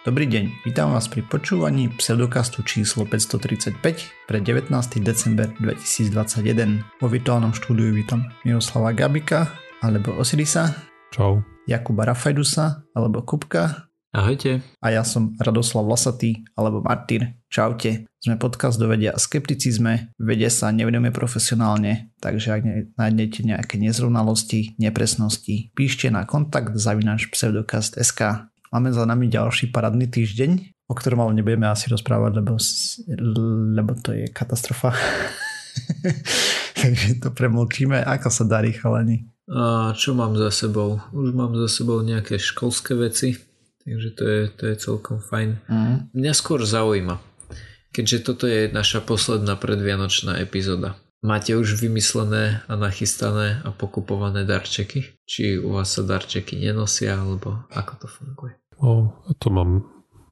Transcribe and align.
Dobrý 0.00 0.24
deň, 0.24 0.64
vítam 0.64 0.96
vás 0.96 1.12
pri 1.12 1.20
počúvaní 1.20 1.92
pseudokastu 1.92 2.64
číslo 2.64 3.04
535 3.04 3.84
pre 4.24 4.40
19. 4.40 4.72
december 5.04 5.52
2021. 5.60 7.04
Vo 7.04 7.06
virtuálnom 7.12 7.52
štúdiu 7.52 7.92
vítam 7.92 8.24
Miroslava 8.48 8.96
Gabika 8.96 9.52
alebo 9.84 10.16
Osirisa. 10.16 10.72
Čau. 11.12 11.44
Jakuba 11.68 12.08
Rafajdusa 12.08 12.88
alebo 12.96 13.20
Kupka. 13.28 13.92
Ahojte. 14.16 14.64
A 14.80 14.88
ja 14.88 15.04
som 15.04 15.36
Radoslav 15.36 15.84
Lasatý 15.84 16.48
alebo 16.56 16.80
Martyr. 16.80 17.36
Čaute. 17.52 18.08
Sme 18.24 18.40
podcast 18.40 18.80
do 18.80 18.88
vedia 18.88 19.12
a 19.12 19.20
skepticizme, 19.20 20.16
vede 20.16 20.48
sa 20.48 20.72
nevedeme 20.72 21.12
profesionálne, 21.12 22.12
takže 22.24 22.48
ak 22.56 22.62
nájdete 22.96 23.48
nejaké 23.48 23.76
nezrovnalosti, 23.76 24.80
nepresnosti, 24.80 25.72
píšte 25.76 26.08
na 26.08 26.24
kontakt 26.24 26.72
zavinač 26.76 27.28
pseudokast.sk. 27.32 28.49
Máme 28.70 28.94
za 28.94 29.02
nami 29.02 29.26
ďalší 29.26 29.74
paradný 29.74 30.06
týždeň, 30.06 30.86
o 30.86 30.94
ktorom 30.94 31.26
ale 31.26 31.42
nebudeme 31.42 31.66
asi 31.66 31.90
rozprávať, 31.90 32.38
lebo, 32.38 32.54
lebo 33.74 33.92
to 33.98 34.14
je 34.14 34.30
katastrofa. 34.30 34.94
Takže 36.80 37.18
to 37.18 37.34
premlčíme. 37.34 37.98
Ako 37.98 38.30
sa 38.30 38.46
darí, 38.46 38.70
chalani? 38.70 39.26
A 39.50 39.90
čo 39.98 40.14
mám 40.14 40.38
za 40.38 40.54
sebou? 40.54 41.02
Už 41.10 41.34
mám 41.34 41.58
za 41.58 41.66
sebou 41.66 41.98
nejaké 42.06 42.38
školské 42.38 42.94
veci, 42.94 43.34
takže 43.82 44.08
to 44.14 44.22
je, 44.22 44.40
to 44.54 44.62
je 44.70 44.74
celkom 44.78 45.18
fajn. 45.18 45.58
Mm. 45.66 45.96
Mňa 46.14 46.32
skôr 46.38 46.62
zaujíma, 46.62 47.18
keďže 47.90 48.18
toto 48.22 48.46
je 48.46 48.70
naša 48.70 49.02
posledná 49.02 49.58
predvianočná 49.58 50.38
epizóda. 50.38 50.94
Máte 51.20 51.58
už 51.58 51.82
vymyslené 51.82 52.62
a 52.70 52.78
nachystané 52.78 53.60
a 53.66 53.74
pokupované 53.74 54.46
darčeky? 54.46 55.18
Či 55.26 55.58
u 55.58 55.74
vás 55.74 55.98
sa 55.98 56.06
darčeky 56.06 56.56
nenosia, 56.56 57.18
alebo 57.18 57.66
ako 57.74 57.92
to 58.00 58.06
funguje? 58.06 58.59
No, 58.80 59.12
to 59.36 59.48
mám 59.52 59.84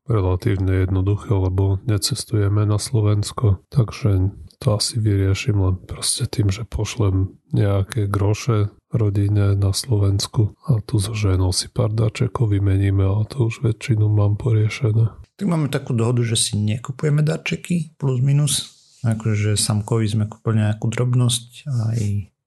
relatívne 0.09 0.89
jednoduché, 0.89 1.31
lebo 1.37 1.79
necestujeme 1.85 2.65
na 2.65 2.81
Slovensko, 2.81 3.61
takže 3.69 4.33
to 4.59 4.75
asi 4.75 4.99
vyriešim 4.99 5.61
len 5.61 5.77
proste 5.79 6.27
tým, 6.27 6.51
že 6.51 6.67
pošlem 6.67 7.39
nejaké 7.53 8.11
groše 8.11 8.73
rodine 8.89 9.53
na 9.53 9.71
Slovensku 9.77 10.57
a 10.65 10.81
tu 10.81 10.97
so 10.97 11.13
ženou 11.13 11.53
si 11.53 11.69
pár 11.69 11.93
darčekov 11.93 12.57
vymeníme 12.57 13.05
a 13.05 13.21
to 13.29 13.53
už 13.53 13.61
väčšinu 13.61 14.09
mám 14.09 14.41
poriešené. 14.41 15.13
Tak 15.39 15.47
máme 15.47 15.69
takú 15.69 15.93
dohodu, 15.95 16.25
že 16.25 16.35
si 16.35 16.57
nekupujeme 16.57 17.21
darčeky 17.23 17.95
plus 18.01 18.19
minus. 18.25 18.75
Akože 19.07 19.55
samkovi 19.55 20.11
sme 20.11 20.25
kúpili 20.27 20.65
nejakú 20.65 20.91
drobnosť 20.91 21.71
a 21.71 21.75
aj 21.95 22.01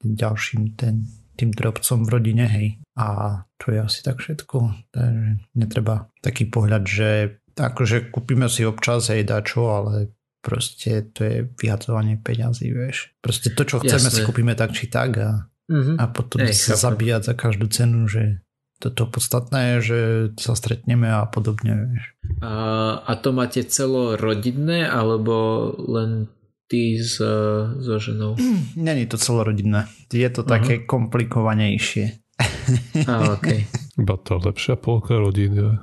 ďalším 0.04 0.76
ten 0.76 1.08
tým 1.42 1.52
drobcom 1.52 2.06
v 2.06 2.10
rodine, 2.14 2.46
hej. 2.46 2.68
A 2.96 3.42
to 3.58 3.74
je 3.74 3.82
asi 3.82 4.06
tak 4.06 4.22
všetko. 4.22 4.58
Takže 4.94 5.30
netreba 5.58 6.14
taký 6.22 6.46
pohľad, 6.48 6.84
že 6.86 7.10
akože 7.58 8.14
kúpime 8.14 8.46
si 8.48 8.64
občas 8.64 9.10
hej 9.10 9.26
dačo, 9.26 9.74
ale 9.74 10.14
proste 10.42 11.06
to 11.14 11.22
je 11.26 11.38
vyhadzovanie 11.58 12.18
peňazí, 12.18 12.74
vieš. 12.74 13.14
Proste 13.22 13.54
to, 13.54 13.66
čo 13.66 13.82
chceme, 13.82 14.10
Jasne. 14.10 14.22
si 14.22 14.26
kúpime 14.26 14.54
tak 14.58 14.74
či 14.74 14.90
tak 14.90 15.18
a, 15.22 15.46
mm-hmm. 15.70 15.98
a 16.02 16.04
potom 16.10 16.42
Ej, 16.42 16.58
sa 16.58 16.74
chápem. 16.74 16.86
zabíjať 16.86 17.22
za 17.26 17.34
každú 17.38 17.66
cenu, 17.70 18.10
že 18.10 18.42
toto 18.82 19.06
podstatné 19.06 19.78
je, 19.78 19.78
že 19.86 20.00
sa 20.42 20.58
stretneme 20.58 21.06
a 21.06 21.30
podobne, 21.30 21.94
vieš. 21.94 22.04
A, 22.42 22.54
a 23.06 23.12
to 23.22 23.30
máte 23.30 23.62
celorodinné, 23.62 24.90
alebo 24.90 25.70
len 25.78 26.26
ty 26.72 27.04
s, 27.04 27.20
so 27.84 28.00
ženou? 28.00 28.40
Není 28.80 29.06
to 29.12 29.20
celorodinné. 29.20 29.92
Je 30.08 30.30
to 30.32 30.48
uh-huh. 30.48 30.56
také 30.56 30.88
komplikovanejšie. 30.88 32.24
A, 33.08 33.36
okay. 33.36 33.68
Iba 34.02 34.16
to 34.24 34.40
lepšia 34.40 34.80
polka 34.80 35.20
rodiny. 35.20 35.76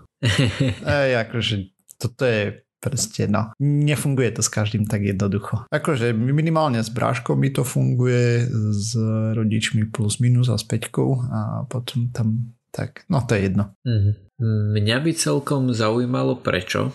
Ej, 0.82 1.12
akože 1.28 1.54
toto 2.00 2.24
je 2.24 2.64
proste, 2.78 3.26
no, 3.26 3.50
nefunguje 3.60 4.38
to 4.38 4.42
s 4.42 4.48
každým 4.48 4.86
tak 4.86 5.02
jednoducho. 5.02 5.66
Akože 5.70 6.14
minimálne 6.14 6.78
s 6.78 6.90
bráškou 6.90 7.34
mi 7.34 7.50
to 7.50 7.66
funguje, 7.66 8.46
s 8.70 8.94
rodičmi 9.34 9.90
plus 9.90 10.22
minus 10.22 10.48
a 10.48 10.56
s 10.58 10.64
peťkou 10.64 11.10
a 11.26 11.40
potom 11.66 12.10
tam 12.14 12.54
tak, 12.70 13.04
no 13.08 13.24
to 13.24 13.34
je 13.34 13.40
jedno. 13.48 13.64
Mm-hmm. 13.86 14.14
Mňa 14.78 15.02
by 15.02 15.12
celkom 15.18 15.74
zaujímalo 15.74 16.38
prečo. 16.38 16.94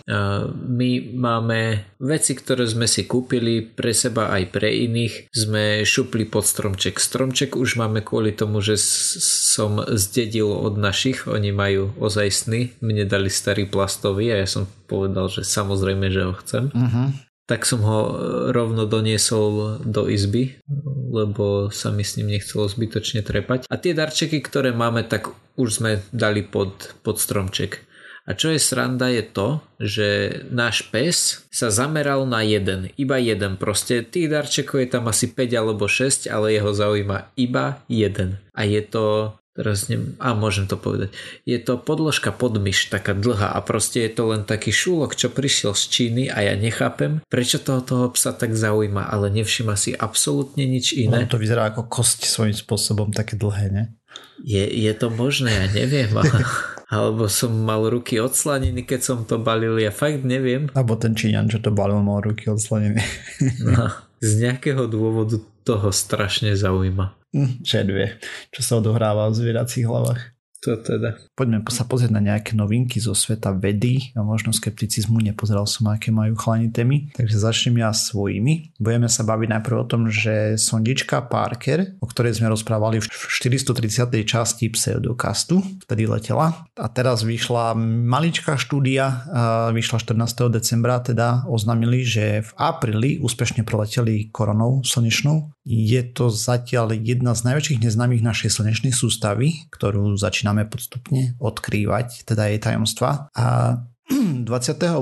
My 0.56 0.89
máme 1.11 1.84
veci, 2.00 2.39
ktoré 2.39 2.63
sme 2.63 2.88
si 2.88 3.03
kúpili 3.03 3.59
pre 3.59 3.91
seba 3.91 4.31
aj 4.31 4.56
pre 4.56 4.72
iných. 4.72 5.28
Sme 5.28 5.83
šupli 5.83 6.23
pod 6.23 6.47
stromček. 6.47 7.03
Stromček 7.03 7.59
už 7.59 7.75
máme 7.75 8.00
kvôli 8.00 8.31
tomu, 8.31 8.63
že 8.63 8.79
som 8.79 9.83
zdedil 9.91 10.47
od 10.47 10.79
našich. 10.79 11.28
Oni 11.28 11.51
majú 11.51 11.91
ozajstný. 12.00 12.79
Mne 12.79 13.03
dali 13.12 13.28
starý 13.28 13.67
plastový 13.67 14.31
a 14.31 14.39
ja 14.39 14.47
som 14.47 14.63
povedal, 14.88 15.28
že 15.28 15.44
samozrejme, 15.44 16.07
že 16.16 16.23
ho 16.23 16.33
chcem. 16.39 16.72
Uh-huh 16.72 17.12
tak 17.43 17.67
som 17.67 17.83
ho 17.83 17.99
rovno 18.55 18.87
doniesol 18.87 19.83
do 19.83 20.07
izby, 20.07 20.55
lebo 21.11 21.67
sa 21.69 21.91
mi 21.91 22.07
s 22.07 22.15
ním 22.15 22.31
nechcelo 22.31 22.71
zbytočne 22.71 23.19
trepať. 23.19 23.67
A 23.67 23.75
tie 23.75 23.91
darčeky, 23.91 24.39
ktoré 24.39 24.71
máme, 24.71 25.03
tak 25.03 25.27
už 25.59 25.69
sme 25.69 25.91
dali 26.15 26.41
pod, 26.41 26.95
pod 27.03 27.19
stromček. 27.19 27.83
A 28.23 28.39
čo 28.39 28.55
je 28.55 28.59
sranda 28.59 29.11
je 29.11 29.19
to, 29.19 29.59
že 29.83 30.07
náš 30.47 30.87
pes 30.87 31.43
sa 31.51 31.67
zameral 31.67 32.23
na 32.23 32.39
jeden, 32.39 32.87
iba 32.95 33.19
jeden. 33.19 33.59
Proste 33.59 33.99
tých 33.99 34.31
darčekov 34.31 34.79
je 34.79 34.89
tam 34.95 35.11
asi 35.11 35.27
5 35.27 35.59
alebo 35.59 35.91
6, 35.91 36.31
ale 36.31 36.55
jeho 36.55 36.71
zaujíma 36.71 37.35
iba 37.35 37.83
jeden. 37.91 38.39
A 38.55 38.63
je 38.63 38.79
to 38.79 39.35
teraz 39.53 39.85
neviem, 39.85 40.17
a 40.17 40.33
môžem 40.33 40.65
to 40.65 40.75
povedať, 40.75 41.13
je 41.45 41.57
to 41.61 41.77
podložka 41.77 42.33
pod 42.33 42.57
myš, 42.57 42.89
taká 42.89 43.13
dlhá 43.13 43.53
a 43.53 43.59
proste 43.61 44.01
je 44.01 44.11
to 44.11 44.33
len 44.33 44.43
taký 44.43 44.73
šúlok, 44.73 45.13
čo 45.13 45.29
prišiel 45.29 45.77
z 45.77 45.83
Číny 45.93 46.23
a 46.33 46.41
ja 46.41 46.53
nechápem, 46.57 47.21
prečo 47.29 47.61
toho, 47.61 47.85
toho 47.85 48.05
psa 48.17 48.33
tak 48.33 48.57
zaujíma, 48.57 49.05
ale 49.05 49.29
nevšimá 49.29 49.77
si 49.77 49.93
absolútne 49.93 50.65
nič 50.65 50.97
iné. 50.97 51.25
No, 51.25 51.29
to 51.29 51.37
vyzerá 51.37 51.69
ako 51.69 51.85
kost 51.85 52.25
svojím 52.25 52.57
spôsobom 52.57 53.13
také 53.13 53.37
dlhé, 53.37 53.69
ne? 53.69 53.83
Je, 54.41 54.65
je 54.65 54.93
to 54.97 55.13
možné, 55.13 55.53
ja 55.53 55.67
neviem, 55.69 56.09
ale, 56.19 56.41
alebo 56.89 57.29
som 57.29 57.53
mal 57.53 57.85
ruky 57.85 58.17
odslaniny, 58.17 58.85
keď 58.85 59.01
som 59.05 59.17
to 59.25 59.37
balil, 59.37 59.77
ja 59.77 59.93
fakt 59.93 60.25
neviem. 60.25 60.73
Alebo 60.73 60.97
ten 60.97 61.13
Číňan, 61.13 61.49
čo 61.49 61.61
to 61.61 61.69
balil, 61.69 62.01
mal 62.01 62.25
ruky 62.25 62.49
odslaniny. 62.49 63.01
No, 63.61 63.89
z 64.23 64.31
nejakého 64.49 64.89
dôvodu 64.89 65.41
toho 65.63 65.90
strašne 65.90 66.53
zaujíma. 66.53 67.18
Hm, 67.34 67.66
že 67.66 67.81
dve, 67.81 68.22
čo 68.53 68.62
sa 68.62 68.78
odohráva 68.78 69.31
v 69.31 69.40
zvieracích 69.41 69.90
hlavách. 69.90 70.22
To 70.63 70.79
teda. 70.79 71.19
Poďme 71.35 71.59
sa 71.68 71.84
pozrieť 71.84 72.16
na 72.16 72.24
nejaké 72.24 72.56
novinky 72.56 72.96
zo 72.96 73.12
sveta 73.12 73.51
vedy 73.51 74.16
a 74.16 74.24
možno 74.24 74.56
skepticizmu. 74.56 75.19
Nepozeral 75.19 75.68
som, 75.68 75.91
aké 75.91 76.07
majú 76.07 76.40
chlani 76.40 76.72
témy. 76.72 77.12
Takže 77.12 77.35
začnem 77.35 77.84
ja 77.84 77.91
svojimi. 77.91 78.72
Budeme 78.79 79.12
sa 79.12 79.28
baviť 79.28 79.59
najprv 79.59 79.75
o 79.75 79.90
tom, 79.90 80.07
že 80.07 80.56
sondička 80.56 81.28
Parker, 81.28 82.00
o 82.00 82.07
ktorej 82.07 82.40
sme 82.40 82.47
rozprávali 82.47 83.03
v 83.03 83.07
430. 83.12 84.07
časti 84.24 84.72
pseudokastu, 84.72 85.59
vtedy 85.84 86.07
letela. 86.07 86.63
A 86.80 86.88
teraz 86.88 87.28
vyšla 87.28 87.75
maličká 88.07 88.56
štúdia, 88.56 89.28
vyšla 89.75 90.00
14. 90.00 90.47
decembra, 90.47 91.03
teda 91.03 91.44
oznámili, 91.51 92.07
že 92.07 92.40
v 92.40 92.51
apríli 92.56 93.19
úspešne 93.19 93.68
preleteli 93.68 94.31
koronou 94.31 94.80
slnečnou 94.88 95.51
je 95.63 96.03
to 96.12 96.28
zatiaľ 96.28 96.91
jedna 96.91 97.31
z 97.31 97.47
najväčších 97.47 97.88
neznámych 97.88 98.19
našej 98.19 98.51
slnečnej 98.51 98.91
sústavy, 98.91 99.63
ktorú 99.72 100.12
začíname 100.53 100.69
postupne 100.69 101.33
odkrývať, 101.41 102.29
teda 102.29 102.53
jej 102.53 102.61
tajomstva. 102.61 103.33
A 103.33 103.81
28. 104.45 105.01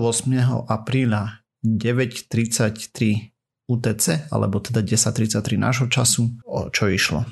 apríla 0.72 1.44
9.33 1.60 3.68
UTC, 3.68 4.32
alebo 4.32 4.64
teda 4.64 4.80
10.33 4.80 5.60
nášho 5.60 5.92
času, 5.92 6.32
o 6.48 6.72
čo 6.72 6.88
išlo. 6.88 7.28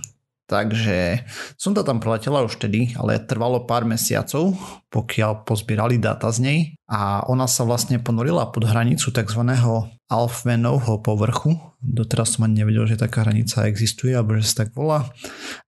Takže 0.50 1.30
som 1.62 1.78
to 1.78 1.86
tam 1.86 2.02
preletela 2.02 2.42
už 2.42 2.58
vtedy, 2.58 2.98
ale 2.98 3.22
trvalo 3.22 3.70
pár 3.70 3.86
mesiacov, 3.86 4.58
pokiaľ 4.90 5.46
pozbierali 5.46 6.02
dáta 6.02 6.34
z 6.34 6.40
nej 6.42 6.60
a 6.90 7.22
ona 7.30 7.46
sa 7.46 7.62
vlastne 7.70 8.02
ponorila 8.02 8.50
pod 8.50 8.66
hranicu 8.66 9.14
tzv. 9.14 9.42
Alfvenovho 10.10 11.06
povrchu. 11.06 11.54
Doteraz 11.78 12.34
som 12.34 12.50
ani 12.50 12.66
nevedel, 12.66 12.90
že 12.90 12.98
taká 12.98 13.22
hranica 13.22 13.70
existuje, 13.70 14.18
alebo 14.18 14.42
že 14.42 14.50
sa 14.50 14.66
tak 14.66 14.74
volá. 14.74 15.06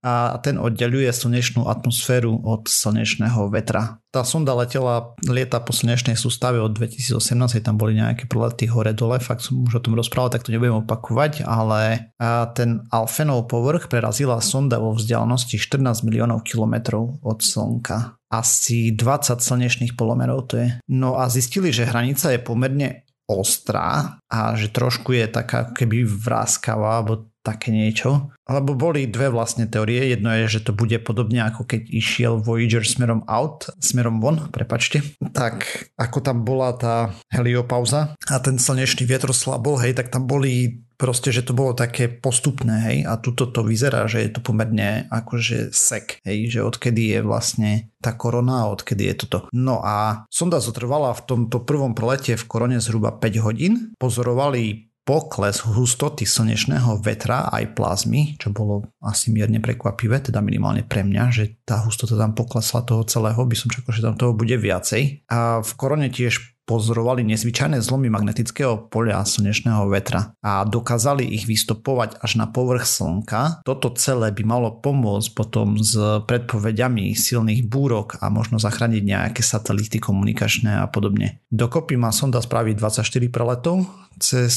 A 0.02 0.34
ten 0.42 0.58
oddeluje 0.58 1.06
slnečnú 1.06 1.70
atmosféru 1.70 2.42
od 2.42 2.66
slnečného 2.66 3.54
vetra. 3.54 4.01
Tá 4.12 4.28
sonda 4.28 4.52
letela, 4.52 5.16
lieta 5.24 5.56
po 5.64 5.72
slnečnej 5.72 6.20
sústave 6.20 6.60
od 6.60 6.76
2018, 6.76 7.64
tam 7.64 7.80
boli 7.80 7.96
nejaké 7.96 8.28
prelety 8.28 8.68
hore-dole, 8.68 9.16
fakt 9.24 9.40
som 9.40 9.64
už 9.64 9.80
o 9.80 9.82
tom 9.82 9.96
rozprával, 9.96 10.28
tak 10.28 10.44
to 10.44 10.52
nebudem 10.52 10.84
opakovať, 10.84 11.48
ale 11.48 12.12
ten 12.52 12.84
Alfenov 12.92 13.48
povrch 13.48 13.88
prerazila 13.88 14.44
sonda 14.44 14.76
vo 14.76 14.92
vzdialenosti 14.92 15.56
14 15.56 16.04
miliónov 16.04 16.44
kilometrov 16.44 17.24
od 17.24 17.40
Slnka 17.40 18.20
asi 18.32 18.96
20 18.96 19.44
slnečných 19.44 19.92
polomerov 19.92 20.48
to 20.48 20.56
je. 20.56 20.68
No 20.88 21.20
a 21.20 21.28
zistili, 21.28 21.68
že 21.68 21.84
hranica 21.84 22.32
je 22.32 22.40
pomerne 22.40 23.04
ostrá 23.28 24.20
a 24.28 24.56
že 24.56 24.72
trošku 24.72 25.12
je 25.12 25.28
taká 25.28 25.72
keby 25.72 26.04
vráskavá, 26.04 27.00
alebo 27.00 27.31
také 27.42 27.74
niečo. 27.74 28.30
Lebo 28.46 28.74
boli 28.74 29.10
dve 29.10 29.30
vlastne 29.30 29.66
teórie. 29.66 30.14
Jedno 30.14 30.30
je, 30.34 30.58
že 30.58 30.64
to 30.66 30.72
bude 30.74 30.98
podobne 31.02 31.42
ako 31.42 31.66
keď 31.66 31.82
išiel 31.90 32.38
Voyager 32.38 32.86
smerom 32.86 33.26
out, 33.26 33.70
smerom 33.82 34.22
von, 34.22 34.50
prepačte. 34.50 35.02
Tak 35.34 35.90
ako 35.98 36.18
tam 36.22 36.46
bola 36.46 36.74
tá 36.74 37.10
heliopauza 37.30 38.14
a 38.30 38.36
ten 38.38 38.58
slnečný 38.58 39.06
vietor 39.06 39.34
slabol, 39.34 39.78
hej, 39.82 39.98
tak 39.98 40.10
tam 40.10 40.26
boli 40.26 40.82
proste, 41.02 41.34
že 41.34 41.42
to 41.42 41.50
bolo 41.50 41.74
také 41.74 42.06
postupné, 42.06 42.78
hej, 42.86 42.98
a 43.10 43.18
tuto 43.18 43.50
to 43.50 43.66
vyzerá, 43.66 44.06
že 44.06 44.22
je 44.22 44.30
to 44.30 44.38
pomerne 44.38 45.10
akože 45.10 45.74
sek, 45.74 46.22
hej, 46.22 46.46
že 46.46 46.60
odkedy 46.62 47.18
je 47.18 47.20
vlastne 47.26 47.90
tá 47.98 48.14
korona 48.14 48.62
a 48.62 48.70
odkedy 48.70 49.10
je 49.10 49.26
toto. 49.26 49.50
No 49.50 49.82
a 49.82 50.26
sonda 50.30 50.62
zotrvala 50.62 51.10
v 51.18 51.24
tomto 51.26 51.66
prvom 51.66 51.98
prelete 51.98 52.38
v 52.38 52.46
korone 52.46 52.78
zhruba 52.78 53.10
5 53.18 53.42
hodín, 53.42 53.72
pozorovali 53.98 54.91
pokles 55.02 55.66
hustoty 55.66 56.22
slnečného 56.22 57.02
vetra 57.02 57.50
aj 57.50 57.74
plazmy, 57.74 58.38
čo 58.38 58.54
bolo 58.54 58.94
asi 59.02 59.34
mierne 59.34 59.58
prekvapivé, 59.58 60.22
teda 60.22 60.38
minimálne 60.38 60.86
pre 60.86 61.02
mňa, 61.02 61.24
že 61.34 61.44
tá 61.66 61.82
hustota 61.82 62.14
tam 62.14 62.38
poklesla 62.38 62.86
toho 62.86 63.02
celého, 63.02 63.42
by 63.42 63.56
som 63.58 63.66
čakal, 63.66 63.90
že 63.90 64.04
tam 64.06 64.14
toho 64.14 64.32
bude 64.32 64.54
viacej. 64.54 65.26
A 65.26 65.58
v 65.58 65.72
korone 65.74 66.06
tiež 66.06 66.51
pozorovali 66.62 67.26
nezvyčajné 67.26 67.82
zlomy 67.82 68.06
magnetického 68.06 68.86
poľa 68.86 69.26
slnečného 69.26 69.90
vetra 69.90 70.38
a 70.38 70.62
dokázali 70.62 71.26
ich 71.26 71.50
vystopovať 71.50 72.22
až 72.22 72.38
na 72.38 72.46
povrch 72.46 72.86
Slnka. 72.86 73.66
Toto 73.66 73.90
celé 73.98 74.30
by 74.30 74.42
malo 74.46 74.78
pomôcť 74.78 75.28
potom 75.34 75.74
s 75.76 75.98
predpovediami 75.98 77.18
silných 77.18 77.66
búrok 77.66 78.22
a 78.22 78.30
možno 78.30 78.62
zachrániť 78.62 79.02
nejaké 79.02 79.42
satelity 79.42 79.98
komunikačné 79.98 80.78
a 80.78 80.86
podobne. 80.86 81.42
Dokopy 81.50 81.98
má 81.98 82.14
sonda 82.14 82.38
spraviť 82.38 82.78
24 82.78 83.26
preletov 83.34 83.82
cez 84.22 84.54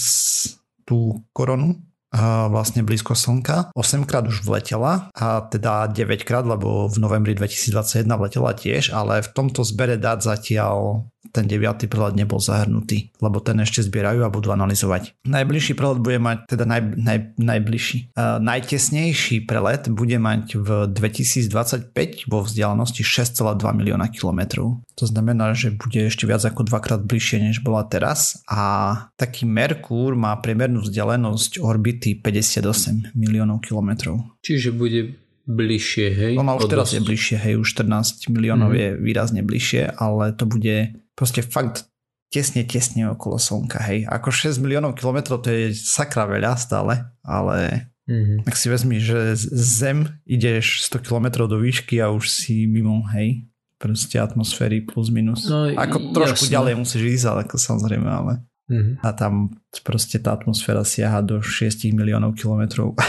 tú 0.86 1.26
koronu 1.34 1.82
vlastne 2.48 2.80
blízko 2.80 3.12
Slnka. 3.12 3.76
8 3.76 4.08
krát 4.08 4.24
už 4.24 4.48
vletela 4.48 5.12
a 5.12 5.44
teda 5.44 5.92
9 5.92 6.24
krát, 6.24 6.48
lebo 6.48 6.88
v 6.88 6.96
novembri 7.04 7.36
2021 7.36 8.08
vletela 8.16 8.56
tiež, 8.56 8.96
ale 8.96 9.20
v 9.20 9.30
tomto 9.36 9.68
zbere 9.68 10.00
dát 10.00 10.24
zatiaľ 10.24 11.04
ten 11.36 11.52
9. 11.52 11.92
prelet 11.92 12.16
nebol 12.16 12.40
zahrnutý, 12.40 13.12
lebo 13.20 13.44
ten 13.44 13.60
ešte 13.60 13.84
zbierajú 13.84 14.24
a 14.24 14.32
budú 14.32 14.56
analyzovať. 14.56 15.28
Najbližší 15.28 15.76
prelet 15.76 16.00
bude 16.00 16.20
mať, 16.24 16.38
teda 16.48 16.64
naj, 16.64 16.82
naj, 16.96 17.20
najbližší, 17.36 18.16
uh, 18.16 18.40
najtesnejší 18.40 19.44
prelet 19.44 19.92
bude 19.92 20.16
mať 20.16 20.56
v 20.56 20.70
2025 20.96 22.32
vo 22.32 22.40
vzdialenosti 22.48 23.04
6,2 23.04 23.60
milióna 23.76 24.08
kilometrov. 24.08 24.80
To 24.96 25.06
znamená, 25.06 25.52
že 25.52 25.76
bude 25.76 26.08
ešte 26.08 26.24
viac 26.24 26.48
ako 26.48 26.72
dvakrát 26.72 27.04
bližšie, 27.04 27.52
než 27.52 27.60
bola 27.60 27.84
teraz 27.84 28.40
a 28.48 28.96
taký 29.20 29.44
Merkúr 29.44 30.16
má 30.16 30.32
priemernú 30.40 30.80
vzdialenosť 30.88 31.60
orbity 31.60 32.24
58 32.24 33.12
miliónov 33.12 33.60
kilometrov. 33.60 34.40
Čiže 34.40 34.72
bude 34.72 35.26
bližšie, 35.46 36.08
hej? 36.10 36.34
Ona 36.42 36.58
už 36.58 36.68
teraz 36.70 36.92
je 36.92 37.02
bližšie, 37.02 37.38
hej, 37.38 37.54
už 37.62 37.78
14 37.78 38.34
miliónov 38.34 38.74
mm-hmm. 38.74 38.98
je 38.98 39.04
výrazne 39.06 39.42
bližšie, 39.46 39.94
ale 39.94 40.34
to 40.34 40.50
bude 40.50 40.98
proste 41.16 41.42
fakt 41.42 41.88
tesne, 42.30 42.68
tesne 42.68 43.08
okolo 43.12 43.40
Slnka, 43.40 43.80
hej. 43.88 44.04
Ako 44.12 44.30
6 44.32 44.60
miliónov 44.60 45.00
kilometrov 45.00 45.40
to 45.40 45.50
je 45.52 45.72
sakra 45.72 46.28
veľa 46.28 46.60
stále, 46.60 47.08
ale 47.24 47.90
mm-hmm. 48.12 48.44
ak 48.44 48.56
si 48.60 48.68
vezmi, 48.68 48.98
že 49.00 49.40
Zem 49.56 50.20
ideš 50.28 50.84
100 50.92 51.08
kilometrov 51.08 51.48
do 51.48 51.62
výšky 51.64 52.04
a 52.04 52.12
už 52.12 52.28
si 52.28 52.68
mimo, 52.68 53.08
hej, 53.16 53.48
proste 53.80 54.20
atmosféry 54.20 54.84
plus 54.84 55.08
minus. 55.08 55.48
No, 55.48 55.72
ako 55.72 56.12
trošku 56.12 56.48
jasne. 56.48 56.56
ďalej 56.60 56.74
musíš 56.76 57.04
ísť, 57.22 57.26
ale 57.32 57.40
ako 57.48 57.56
samozrejme, 57.56 58.10
ale 58.10 58.34
mm-hmm. 58.68 58.96
a 59.00 59.08
tam 59.16 59.56
proste 59.88 60.20
tá 60.20 60.36
atmosféra 60.36 60.84
siaha 60.84 61.24
do 61.24 61.40
6 61.40 61.88
miliónov 61.96 62.36
kilometrov. 62.36 63.00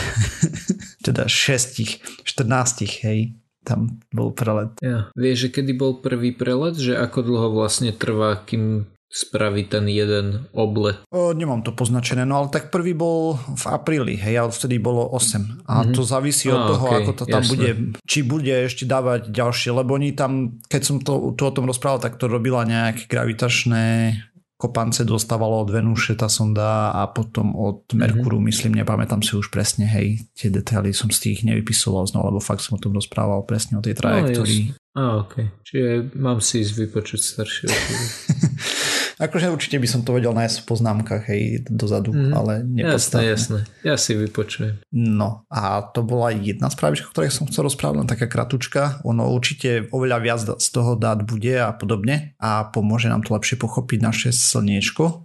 teda 1.07 1.31
6, 1.31 2.23
14, 2.27 3.07
hej 3.07 3.35
tam 3.67 3.99
bol 4.15 4.31
prelet. 4.31 4.71
Ja. 4.79 5.11
Vieš, 5.19 5.51
že 5.51 5.59
kedy 5.59 5.73
bol 5.75 5.99
prvý 5.99 6.31
prelet? 6.31 6.79
Že 6.79 7.03
ako 7.03 7.19
dlho 7.27 7.49
vlastne 7.51 7.91
trvá, 7.91 8.39
kým 8.47 8.87
spraví 9.17 9.67
ten 9.67 9.89
jeden 9.89 10.47
oblet? 10.53 11.01
O, 11.11 11.33
nemám 11.33 11.65
to 11.65 11.73
poznačené, 11.73 12.29
no 12.29 12.43
ale 12.43 12.49
tak 12.53 12.69
prvý 12.69 12.93
bol 12.93 13.39
v 13.39 13.65
apríli, 13.67 14.15
hej, 14.19 14.45
ale 14.45 14.51
vtedy 14.53 14.77
bolo 14.77 15.09
8. 15.15 15.67
A 15.67 15.83
mm-hmm. 15.83 15.95
to 15.97 16.03
závisí 16.05 16.53
od 16.53 16.63
a, 16.63 16.69
toho, 16.69 16.85
okay, 16.87 16.99
ako 17.03 17.13
to 17.17 17.25
tam 17.25 17.43
jasné. 17.43 17.51
bude, 17.51 17.71
či 18.05 18.19
bude 18.27 18.55
ešte 18.55 18.85
dávať 18.85 19.33
ďalšie, 19.33 19.71
lebo 19.73 19.97
oni 19.97 20.13
tam, 20.13 20.61
keď 20.69 20.83
som 20.83 20.97
to, 21.01 21.33
to 21.33 21.43
o 21.49 21.55
tom 21.55 21.65
rozprával, 21.65 22.03
tak 22.03 22.21
to 22.21 22.29
robila 22.29 22.67
nejaké 22.69 23.09
gravitačné 23.09 24.15
kopance 24.57 25.05
dostávalo 25.05 25.61
od 25.61 25.69
Venuše 25.69 26.17
tá 26.17 26.33
sonda 26.33 26.89
a 26.97 27.05
potom 27.13 27.53
od. 27.53 27.85
Merkuru, 27.93 28.41
mm-hmm. 28.41 28.49
myslím, 28.49 28.73
nepamätám 28.81 29.21
si 29.21 29.37
už 29.37 29.53
presne, 29.53 29.85
hej, 29.85 30.25
tie 30.33 30.49
detaily 30.49 30.97
som 30.97 31.13
z 31.13 31.31
tých 31.31 31.45
nevypisoval 31.45 32.09
znovu, 32.09 32.33
lebo 32.33 32.41
fakt 32.41 32.65
som 32.65 32.81
o 32.81 32.83
tom 32.83 32.97
rozprával 32.97 33.45
presne 33.45 33.77
o 33.77 33.85
tej 33.85 33.95
no, 33.97 34.01
trajektórii. 34.01 34.63
No, 34.73 34.77
a, 34.97 35.03
ok. 35.29 35.35
Čiže 35.61 36.17
mám 36.17 36.41
si 36.41 36.65
ísť 36.65 36.73
vypočuť 36.89 37.21
staršie 37.21 37.67
Akože 39.17 39.49
určite 39.49 39.81
by 39.81 39.89
som 39.89 40.05
to 40.05 40.13
vedel 40.13 40.37
nájsť 40.37 40.57
v 40.61 40.67
poznámkach, 40.69 41.23
hej, 41.33 41.65
dozadu, 41.73 42.13
mm, 42.13 42.33
ale 42.37 42.61
nepodstatné. 42.69 43.33
Jasné, 43.33 43.59
jasné. 43.65 43.81
Ja 43.81 43.97
si 43.97 44.13
vypočujem. 44.13 44.85
No 44.93 45.49
a 45.49 45.81
to 45.89 46.05
bola 46.05 46.37
jedna 46.37 46.69
správička, 46.69 47.09
o 47.09 47.15
ktorej 47.17 47.33
som 47.33 47.49
chcel 47.49 47.65
rozprávať, 47.65 47.97
len 48.05 48.09
taká 48.09 48.29
kratučka. 48.29 49.01
Ono 49.09 49.33
určite 49.33 49.89
oveľa 49.89 50.19
viac 50.21 50.41
z 50.45 50.69
toho 50.69 51.01
dát 51.01 51.25
bude 51.25 51.57
a 51.57 51.73
podobne 51.73 52.37
a 52.37 52.69
pomôže 52.69 53.09
nám 53.09 53.25
to 53.25 53.33
lepšie 53.33 53.57
pochopiť 53.57 53.99
naše 54.05 54.31
slniečko, 54.37 55.25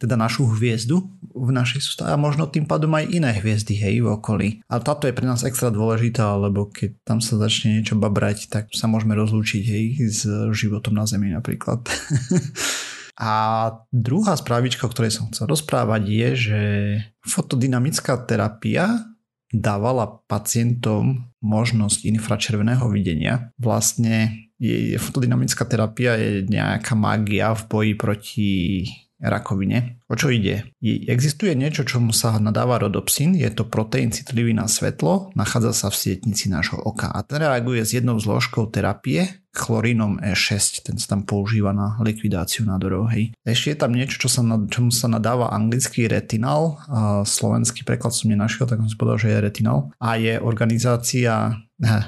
teda 0.00 0.16
našu 0.16 0.48
hviezdu 0.56 1.04
v 1.36 1.50
našej 1.52 1.84
sústave 1.84 2.16
a 2.16 2.16
možno 2.16 2.48
tým 2.48 2.64
pádom 2.64 2.96
aj 2.96 3.04
iné 3.12 3.36
hviezdy, 3.36 3.76
hej, 3.76 4.00
v 4.00 4.16
okolí. 4.16 4.48
Ale 4.64 4.80
táto 4.80 5.04
je 5.04 5.12
pre 5.12 5.28
nás 5.28 5.44
extra 5.44 5.68
dôležitá, 5.68 6.32
lebo 6.40 6.72
keď 6.72 7.04
tam 7.04 7.20
sa 7.20 7.36
začne 7.36 7.80
niečo 7.80 8.00
babrať, 8.00 8.48
tak 8.48 8.72
sa 8.72 8.88
môžeme 8.88 9.12
rozlúčiť, 9.12 9.60
hej, 9.60 9.84
s 10.08 10.24
životom 10.56 10.96
na 10.96 11.04
Zemi 11.04 11.36
napríklad. 11.36 11.84
A 13.16 13.32
druhá 13.88 14.36
správička, 14.36 14.84
o 14.84 14.92
ktorej 14.92 15.16
som 15.16 15.32
chcel 15.32 15.48
rozprávať, 15.48 16.02
je, 16.04 16.28
že 16.36 16.60
fotodynamická 17.24 18.20
terapia 18.28 19.08
dávala 19.48 20.20
pacientom 20.28 21.32
možnosť 21.40 22.04
infračerveného 22.12 22.84
videnia. 22.92 23.56
Vlastne 23.56 24.46
je, 24.60 25.00
fotodynamická 25.00 25.64
terapia 25.64 26.16
je 26.20 26.44
nejaká 26.44 26.92
mágia 26.92 27.56
v 27.56 27.62
boji 27.64 27.92
proti 27.96 28.50
rakovine. 29.16 29.96
O 30.06 30.14
čo 30.14 30.30
ide? 30.30 30.70
Existuje 31.10 31.58
niečo, 31.58 31.82
čomu 31.82 32.14
sa 32.14 32.38
nadáva 32.38 32.78
rodopsin, 32.78 33.34
je 33.34 33.50
to 33.50 33.66
proteín 33.66 34.14
citlivý 34.14 34.54
na 34.54 34.70
svetlo, 34.70 35.34
nachádza 35.34 35.74
sa 35.74 35.88
v 35.90 35.98
sietnici 35.98 36.46
nášho 36.46 36.78
oka 36.78 37.10
a 37.10 37.26
ten 37.26 37.42
reaguje 37.42 37.82
s 37.82 37.90
jednou 37.98 38.14
zložkou 38.22 38.70
terapie, 38.70 39.42
chlorínom 39.50 40.22
E6, 40.22 40.86
ten 40.86 41.00
sa 41.00 41.16
tam 41.16 41.26
používa 41.26 41.72
na 41.72 41.98
likvidáciu 42.04 42.68
nádorov. 42.68 43.10
Hej. 43.10 43.34
Ešte 43.42 43.72
je 43.72 43.78
tam 43.82 43.96
niečo, 43.96 44.20
čo 44.22 44.28
sa, 44.30 44.46
čomu 44.46 44.94
sa 44.94 45.10
nadáva 45.10 45.50
anglický 45.50 46.06
retinal, 46.06 46.78
a 46.86 47.26
slovenský 47.26 47.82
preklad 47.82 48.14
som 48.14 48.30
nenašiel, 48.30 48.68
tak 48.68 48.78
som 48.84 48.86
si 48.86 48.94
povedal, 48.94 49.18
že 49.26 49.32
je 49.34 49.38
retinal 49.42 49.90
a 49.98 50.14
je 50.14 50.38
organizácia 50.38 51.66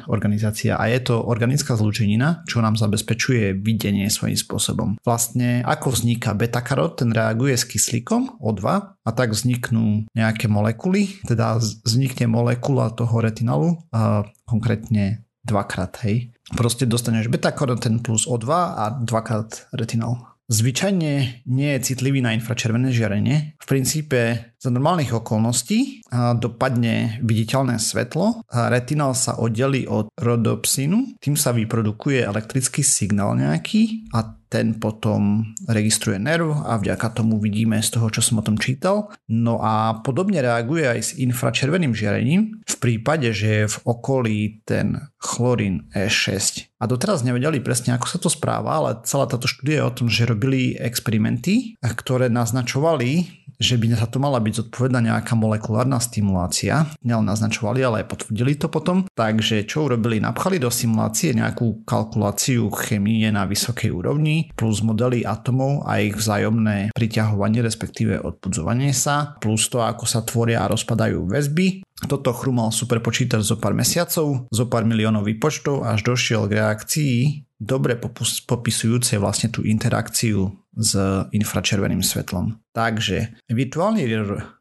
organizácia 0.09 0.81
a 0.81 0.89
je 0.89 1.13
to 1.13 1.21
organická 1.21 1.77
zlúčenina, 1.77 2.41
čo 2.49 2.65
nám 2.65 2.81
zabezpečuje 2.81 3.53
videnie 3.53 4.09
svojím 4.09 4.41
spôsobom. 4.41 4.89
Vlastne 5.05 5.61
ako 5.61 5.93
vzniká 5.93 6.33
beta-karot, 6.33 7.05
ten 7.05 7.13
reaguje 7.13 7.53
s 7.53 7.69
kyslíkom 7.89 8.37
O2 8.45 8.65
a 8.93 9.11
tak 9.17 9.33
vzniknú 9.33 10.05
nejaké 10.13 10.45
molekuly, 10.45 11.17
teda 11.25 11.57
vznikne 11.57 12.29
molekula 12.29 12.93
toho 12.93 13.25
retinalu, 13.25 13.81
a 13.97 14.29
konkrétne 14.45 15.25
dvakrát, 15.41 15.97
hej. 16.05 16.29
Proste 16.53 16.85
dostaneš 16.85 17.33
beta-karoten 17.33 18.05
plus 18.05 18.29
O2 18.29 18.53
a 18.53 18.93
dvakrát 19.01 19.73
retinal. 19.73 20.37
Zvyčajne 20.49 21.45
nie 21.45 21.71
je 21.77 21.93
citlivý 21.93 22.25
na 22.25 22.33
infračervené 22.33 22.89
žiarenie. 22.89 23.61
V 23.61 23.67
princípe 23.69 24.53
za 24.57 24.73
normálnych 24.73 25.13
okolností 25.13 26.09
dopadne 26.41 27.21
viditeľné 27.21 27.77
svetlo, 27.77 28.41
a 28.49 28.73
retinál 28.73 29.13
sa 29.13 29.37
oddelí 29.37 29.85
od 29.85 30.09
rodopsínu, 30.17 31.21
tým 31.21 31.37
sa 31.37 31.53
vyprodukuje 31.53 32.25
elektrický 32.25 32.81
signál 32.81 33.37
nejaký 33.37 34.09
a 34.17 34.38
ten 34.49 34.81
potom 34.81 35.45
registruje 35.69 36.17
nerv 36.17 36.65
a 36.65 36.81
vďaka 36.81 37.13
tomu 37.13 37.37
vidíme 37.37 37.77
z 37.85 38.01
toho, 38.01 38.09
čo 38.09 38.25
som 38.25 38.41
o 38.41 38.47
tom 38.47 38.57
čítal. 38.57 39.13
No 39.29 39.61
a 39.61 40.01
podobne 40.01 40.41
reaguje 40.41 40.89
aj 40.89 41.01
s 41.01 41.11
infračerveným 41.21 41.93
žiarením 41.93 42.65
v 42.65 42.77
prípade, 42.81 43.29
že 43.37 43.49
je 43.49 43.65
v 43.69 43.79
okolí 43.85 44.39
ten 44.65 45.13
chlorín 45.21 45.93
E6 45.93 46.69
a 46.79 46.87
doteraz 46.87 47.27
nevedeli 47.27 47.59
presne, 47.59 47.99
ako 47.99 48.07
sa 48.07 48.19
to 48.23 48.31
správa, 48.31 48.79
ale 48.79 48.91
celá 49.03 49.27
táto 49.27 49.51
štúdia 49.51 49.83
je 49.83 49.89
o 49.91 49.95
tom, 49.95 50.07
že 50.07 50.31
robili 50.31 50.79
experimenty, 50.79 51.75
ktoré 51.83 52.31
naznačovali, 52.31 53.39
že 53.59 53.75
by 53.75 53.99
sa 53.99 54.07
to 54.07 54.23
mala 54.23 54.39
byť 54.39 54.55
zodpovedná 54.63 55.03
nejaká 55.03 55.35
molekulárna 55.35 55.99
stimulácia. 55.99 56.87
Nielen 57.03 57.27
naznačovali, 57.27 57.83
ale 57.83 58.07
aj 58.07 58.15
potvrdili 58.15 58.55
to 58.55 58.71
potom. 58.71 59.11
Takže 59.11 59.67
čo 59.67 59.91
urobili? 59.91 60.23
Napchali 60.23 60.63
do 60.63 60.71
simulácie 60.71 61.35
nejakú 61.35 61.83
kalkuláciu 61.83 62.71
chemie 62.87 63.27
na 63.35 63.51
vysokej 63.51 63.91
úrovni, 63.91 64.55
plus 64.55 64.79
modely 64.87 65.27
atomov 65.27 65.83
a 65.91 65.99
ich 65.99 66.15
vzájomné 66.15 66.95
priťahovanie, 66.95 67.59
respektíve 67.59 68.23
odpudzovanie 68.23 68.95
sa, 68.95 69.35
plus 69.43 69.67
to, 69.67 69.83
ako 69.83 70.07
sa 70.07 70.23
tvoria 70.23 70.63
a 70.63 70.71
rozpadajú 70.71 71.27
väzby. 71.27 71.83
Toto 71.99 72.31
chrumal 72.31 72.71
super 72.71 73.03
počítač 73.03 73.43
zo 73.43 73.59
pár 73.59 73.75
mesiacov, 73.75 74.47
zo 74.47 74.65
pár 74.71 74.87
miliónov 74.87 75.27
výpočtov, 75.27 75.83
až 75.83 76.07
došiel 76.07 76.47
k 76.47 76.68
reakcii 76.69 77.49
dobre 77.59 77.99
popisujúcej 78.47 79.17
vlastne 79.19 79.49
tú 79.51 79.67
interakciu 79.67 80.53
s 80.77 80.93
infračerveným 81.35 82.05
svetlom. 82.05 82.61
Takže 82.71 83.43
virtuálny 83.51 84.07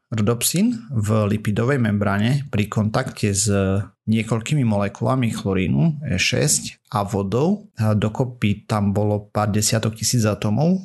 Rhodopsin 0.08 0.88
v 0.88 1.28
lipidovej 1.36 1.84
membráne 1.84 2.48
pri 2.48 2.72
kontakte 2.72 3.36
s 3.36 3.52
niekoľkými 4.08 4.64
molekulami 4.64 5.36
chlorínu 5.36 6.00
E6 6.16 6.80
a 6.96 7.04
vodou, 7.04 7.68
dokopy 7.76 8.64
tam 8.64 8.96
bolo 8.96 9.28
pár 9.28 9.52
desiatok 9.52 10.00
tisíc 10.00 10.24
atomov, 10.24 10.80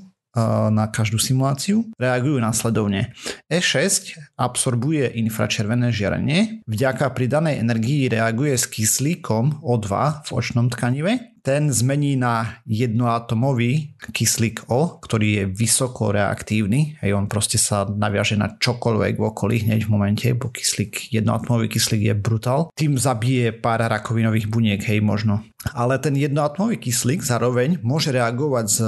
na 0.72 0.88
každú 0.88 1.20
simuláciu, 1.20 1.84
reagujú 2.00 2.40
následovne. 2.40 3.12
E6 3.52 4.16
absorbuje 4.36 5.12
infračervené 5.20 5.92
žiarenie, 5.92 6.64
vďaka 6.64 7.12
pridanej 7.12 7.60
energii 7.60 8.08
reaguje 8.08 8.56
s 8.56 8.64
kyslíkom 8.68 9.60
O2 9.60 9.92
v 10.24 10.28
očnom 10.32 10.72
tkanive, 10.72 11.32
ten 11.42 11.74
zmení 11.74 12.14
na 12.14 12.62
jednoatomový 12.70 13.98
kyslík 14.14 14.70
O, 14.70 15.02
ktorý 15.02 15.28
je 15.42 15.44
vysoko 15.50 16.14
reaktívny, 16.14 16.94
hej, 17.02 17.18
on 17.18 17.26
proste 17.26 17.58
sa 17.58 17.82
naviaže 17.82 18.38
na 18.38 18.54
čokoľvek 18.54 19.18
v 19.18 19.26
okolí 19.26 19.56
hneď 19.66 19.90
v 19.90 19.90
momente, 19.90 20.26
bo 20.38 20.54
kyslík, 20.54 21.10
jednoatomový 21.10 21.66
kyslík 21.66 22.02
je 22.06 22.14
brutál. 22.14 22.70
Tým 22.78 22.94
zabije 22.94 23.50
pár 23.58 23.82
rakovinových 23.82 24.46
buniek, 24.46 24.80
hej, 24.86 25.02
možno. 25.02 25.42
Ale 25.74 25.98
ten 25.98 26.14
jednoatomový 26.14 26.78
kyslík 26.78 27.26
zároveň 27.26 27.82
môže 27.82 28.14
reagovať 28.14 28.66
s 28.70 28.78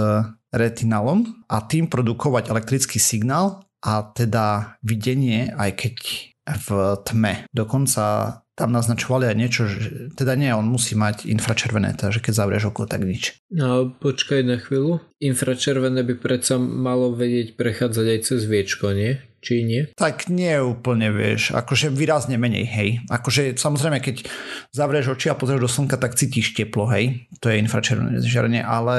retinalom 0.54 1.26
a 1.50 1.60
tým 1.66 1.90
produkovať 1.90 2.48
elektrický 2.48 3.02
signál 3.02 3.66
a 3.82 4.06
teda 4.14 4.78
videnie, 4.80 5.50
aj 5.50 5.70
keď 5.76 5.96
v 6.44 6.68
tme. 7.04 7.34
Dokonca 7.50 8.04
tam 8.54 8.70
naznačovali 8.70 9.26
aj 9.26 9.36
niečo, 9.36 9.66
že 9.66 10.14
teda 10.14 10.38
nie, 10.38 10.54
on 10.54 10.70
musí 10.70 10.94
mať 10.94 11.26
infračervené, 11.26 11.98
takže 11.98 12.22
keď 12.22 12.32
zavrieš 12.38 12.70
oko, 12.70 12.86
tak 12.86 13.02
nič. 13.02 13.34
No 13.50 13.90
počkaj 13.90 14.46
na 14.46 14.62
chvíľu. 14.62 15.02
Infračervené 15.18 16.06
by 16.06 16.14
predsa 16.14 16.62
malo 16.62 17.10
vedieť 17.10 17.58
prechádzať 17.58 18.06
aj 18.06 18.18
cez 18.22 18.40
viečko, 18.46 18.94
nie? 18.94 19.18
Či 19.44 19.60
nie? 19.60 19.84
Tak 19.92 20.32
nie 20.32 20.56
úplne, 20.64 21.12
vieš, 21.12 21.52
akože 21.52 21.92
výrazne 21.92 22.40
menej, 22.40 22.64
hej. 22.64 22.88
Akože 23.12 23.60
samozrejme, 23.60 24.00
keď 24.00 24.24
zavrieš 24.72 25.12
oči 25.12 25.28
a 25.28 25.36
pozrieš 25.36 25.60
do 25.60 25.70
slnka, 25.70 26.00
tak 26.00 26.16
cítiš 26.16 26.56
teplo, 26.56 26.88
hej. 26.88 27.28
To 27.44 27.52
je 27.52 27.60
infračervené 27.60 28.24
žiarenie, 28.24 28.64
ale 28.64 28.96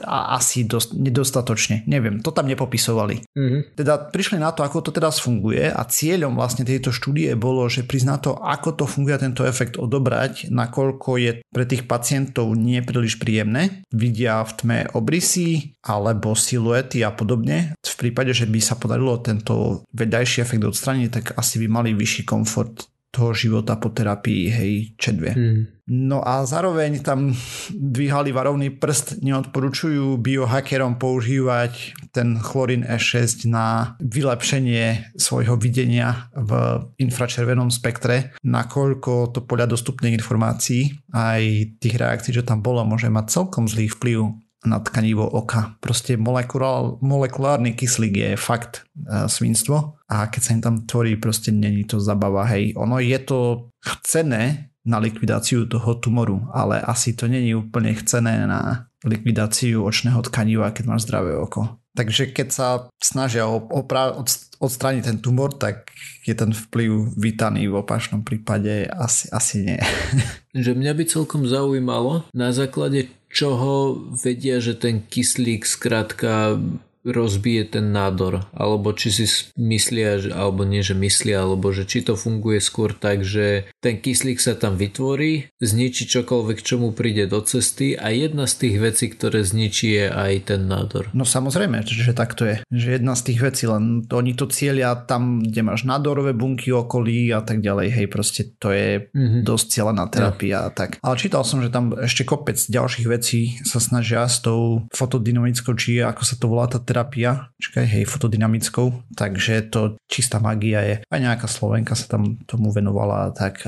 a 0.00 0.40
asi 0.40 0.64
dosť, 0.64 0.96
nedostatočne, 0.96 1.84
neviem, 1.84 2.24
to 2.24 2.32
tam 2.32 2.48
nepopisovali. 2.48 3.28
Mm-hmm. 3.36 3.76
Teda 3.76 4.00
prišli 4.00 4.40
na 4.40 4.56
to, 4.56 4.64
ako 4.64 4.80
to 4.80 4.90
teraz 4.96 5.20
funguje 5.20 5.68
a 5.68 5.84
cieľom 5.84 6.32
vlastne 6.32 6.64
tejto 6.64 6.88
štúdie 6.88 7.36
bolo, 7.36 7.68
že 7.68 7.84
prizná 7.84 8.16
to, 8.16 8.32
ako 8.40 8.72
to 8.72 8.84
funguje 8.88 9.20
tento 9.20 9.44
efekt 9.44 9.76
odobrať, 9.76 10.48
nakoľko 10.48 11.10
je 11.20 11.32
pre 11.52 11.64
tých 11.68 11.84
pacientov 11.84 12.54
nie 12.56 12.80
príliš 12.80 13.20
príjemné. 13.20 13.84
Vidia 13.92 14.40
v 14.46 14.52
tme 14.56 14.78
obrysy 14.96 15.76
alebo 15.82 16.32
siluety 16.32 17.02
a 17.02 17.10
podobne. 17.10 17.74
V 17.82 17.94
prípade, 17.98 18.32
že 18.32 18.48
by 18.48 18.60
sa 18.62 18.78
podarilo 18.78 19.18
tento 19.20 19.81
vedajší 19.90 20.46
efekt 20.46 20.62
odstraniť, 20.62 21.08
tak 21.10 21.24
asi 21.34 21.58
by 21.62 21.66
mali 21.68 21.90
vyšší 21.92 22.22
komfort 22.22 22.92
toho 23.12 23.36
života 23.36 23.76
po 23.76 23.92
terapii, 23.92 24.48
hej, 24.48 24.72
čedvie. 24.96 25.36
Mm. 25.36 25.62
No 25.92 26.24
a 26.24 26.48
zároveň 26.48 27.04
tam 27.04 27.36
dvíhali 27.94 28.32
varovný 28.32 28.72
prst, 28.72 29.20
neodporučujú 29.20 30.16
biohackerom 30.16 30.96
používať 30.96 31.92
ten 32.16 32.40
chlorín 32.40 32.88
E6 32.88 33.44
na 33.52 34.00
vylepšenie 34.00 35.12
svojho 35.20 35.60
videnia 35.60 36.32
v 36.32 36.80
infračervenom 36.96 37.68
spektre, 37.68 38.32
nakoľko 38.40 39.36
to 39.36 39.44
podľa 39.44 39.76
dostupných 39.76 40.16
informácií 40.16 40.96
aj 41.12 41.42
tých 41.84 42.00
reakcií, 42.00 42.32
čo 42.40 42.48
tam 42.48 42.64
bolo, 42.64 42.80
môže 42.88 43.12
mať 43.12 43.28
celkom 43.28 43.68
zlý 43.68 43.92
vplyv 43.92 44.40
na 44.62 44.78
tkanivo 44.78 45.26
oka. 45.26 45.74
Proste 45.82 46.14
molekulár, 46.14 47.02
molekulárny 47.02 47.74
kyslík 47.74 48.14
je 48.16 48.30
fakt 48.38 48.86
uh, 49.06 49.26
svinstvo 49.26 49.98
a 50.06 50.30
keď 50.30 50.40
sa 50.40 50.54
im 50.54 50.62
tam 50.62 50.76
tvorí, 50.86 51.18
proste 51.18 51.50
není 51.50 51.82
to 51.82 51.98
zabava. 51.98 52.46
Hej, 52.46 52.78
ono 52.78 53.02
je 53.02 53.18
to 53.22 53.38
chcené 53.82 54.70
na 54.82 54.98
likvidáciu 54.98 55.66
toho 55.66 55.94
tumoru, 55.98 56.42
ale 56.54 56.82
asi 56.82 57.14
to 57.14 57.30
není 57.30 57.54
úplne 57.54 57.94
chcené 57.94 58.46
na 58.46 58.90
likvidáciu 59.04 59.82
očného 59.82 60.22
tkaniva, 60.26 60.74
keď 60.74 60.84
máš 60.86 61.06
zdravé 61.06 61.34
oko. 61.38 61.82
Takže 61.92 62.32
keď 62.32 62.48
sa 62.48 62.68
snažia 62.96 63.44
opra- 63.44 64.16
odstrániť 64.62 65.02
ten 65.04 65.18
tumor, 65.20 65.52
tak 65.52 65.92
je 66.24 66.32
ten 66.32 66.56
vplyv 66.56 67.20
vítaný 67.20 67.68
v 67.68 67.84
opačnom 67.84 68.24
prípade 68.24 68.88
asi, 68.88 69.28
asi 69.28 69.56
nie. 69.60 69.80
Že 70.56 70.72
mňa 70.72 70.92
by 70.96 71.04
celkom 71.04 71.44
zaujímalo, 71.44 72.24
na 72.32 72.52
základe 72.52 73.12
čoho 73.32 73.96
vedia, 74.12 74.60
že 74.60 74.76
ten 74.76 75.00
kyslík 75.00 75.64
skrátka 75.64 76.60
rozbije 77.02 77.66
ten 77.66 77.90
nádor, 77.90 78.46
alebo 78.54 78.94
či 78.94 79.10
si 79.10 79.26
myslia, 79.58 80.22
alebo 80.30 80.62
nie, 80.62 80.84
že 80.86 80.94
myslia, 80.94 81.42
alebo 81.42 81.74
že 81.74 81.82
či 81.82 82.06
to 82.06 82.14
funguje 82.14 82.62
skôr 82.62 82.94
tak, 82.94 83.26
že 83.26 83.66
ten 83.82 83.98
kyslík 83.98 84.38
sa 84.38 84.54
tam 84.54 84.78
vytvorí, 84.78 85.50
zničí 85.58 86.06
čokoľvek, 86.06 86.58
čo 86.62 86.78
mu 86.78 86.94
príde 86.94 87.26
do 87.26 87.42
cesty 87.42 87.98
a 87.98 88.14
jedna 88.14 88.46
z 88.46 88.54
tých 88.62 88.76
vecí, 88.78 89.10
ktoré 89.10 89.42
zničí 89.42 89.98
je 89.98 90.06
aj 90.06 90.54
ten 90.54 90.70
nádor. 90.70 91.10
No 91.10 91.26
samozrejme, 91.26 91.82
že 91.82 92.14
tak 92.14 92.38
to 92.38 92.46
je. 92.46 92.56
Že 92.70 93.02
jedna 93.02 93.18
z 93.18 93.22
tých 93.26 93.40
vecí, 93.42 93.66
len 93.66 94.06
to, 94.06 94.22
oni 94.22 94.38
to 94.38 94.46
cieľia 94.46 94.94
tam, 94.94 95.42
kde 95.42 95.66
máš 95.66 95.82
nádorové 95.82 96.30
bunky 96.30 96.70
okolí 96.70 97.34
a 97.34 97.42
tak 97.42 97.58
ďalej, 97.58 97.88
hej, 97.90 98.06
proste 98.06 98.54
to 98.62 98.70
je 98.70 99.10
mm-hmm. 99.10 99.42
dosť 99.42 99.66
cieľená 99.66 100.06
terapia 100.06 100.62
a 100.62 100.70
tak. 100.70 101.02
Ale 101.02 101.18
čítal 101.18 101.42
som, 101.42 101.58
že 101.58 101.74
tam 101.74 101.90
ešte 101.98 102.22
kopec 102.22 102.62
ďalších 102.62 103.06
vecí 103.10 103.58
sa 103.66 103.82
snažia 103.82 104.22
s 104.30 104.38
tou 104.38 104.86
fotodynamickou, 104.94 105.74
či 105.74 105.98
ako 105.98 106.22
sa 106.22 106.38
to 106.38 106.46
volá 106.46 106.70
tá 106.70 106.78
terapia, 106.78 107.50
čakaj, 107.58 107.82
hej, 107.82 108.04
fotodynamickou, 108.06 109.10
takže 109.18 109.66
to 109.74 109.98
čistá 110.06 110.38
magia 110.38 110.86
je. 110.86 110.96
Aj 111.02 111.18
nejaká 111.18 111.50
Slovenka 111.50 111.98
sa 111.98 112.06
tam 112.06 112.38
tomu 112.46 112.70
venovala, 112.70 113.34
tak, 113.34 113.66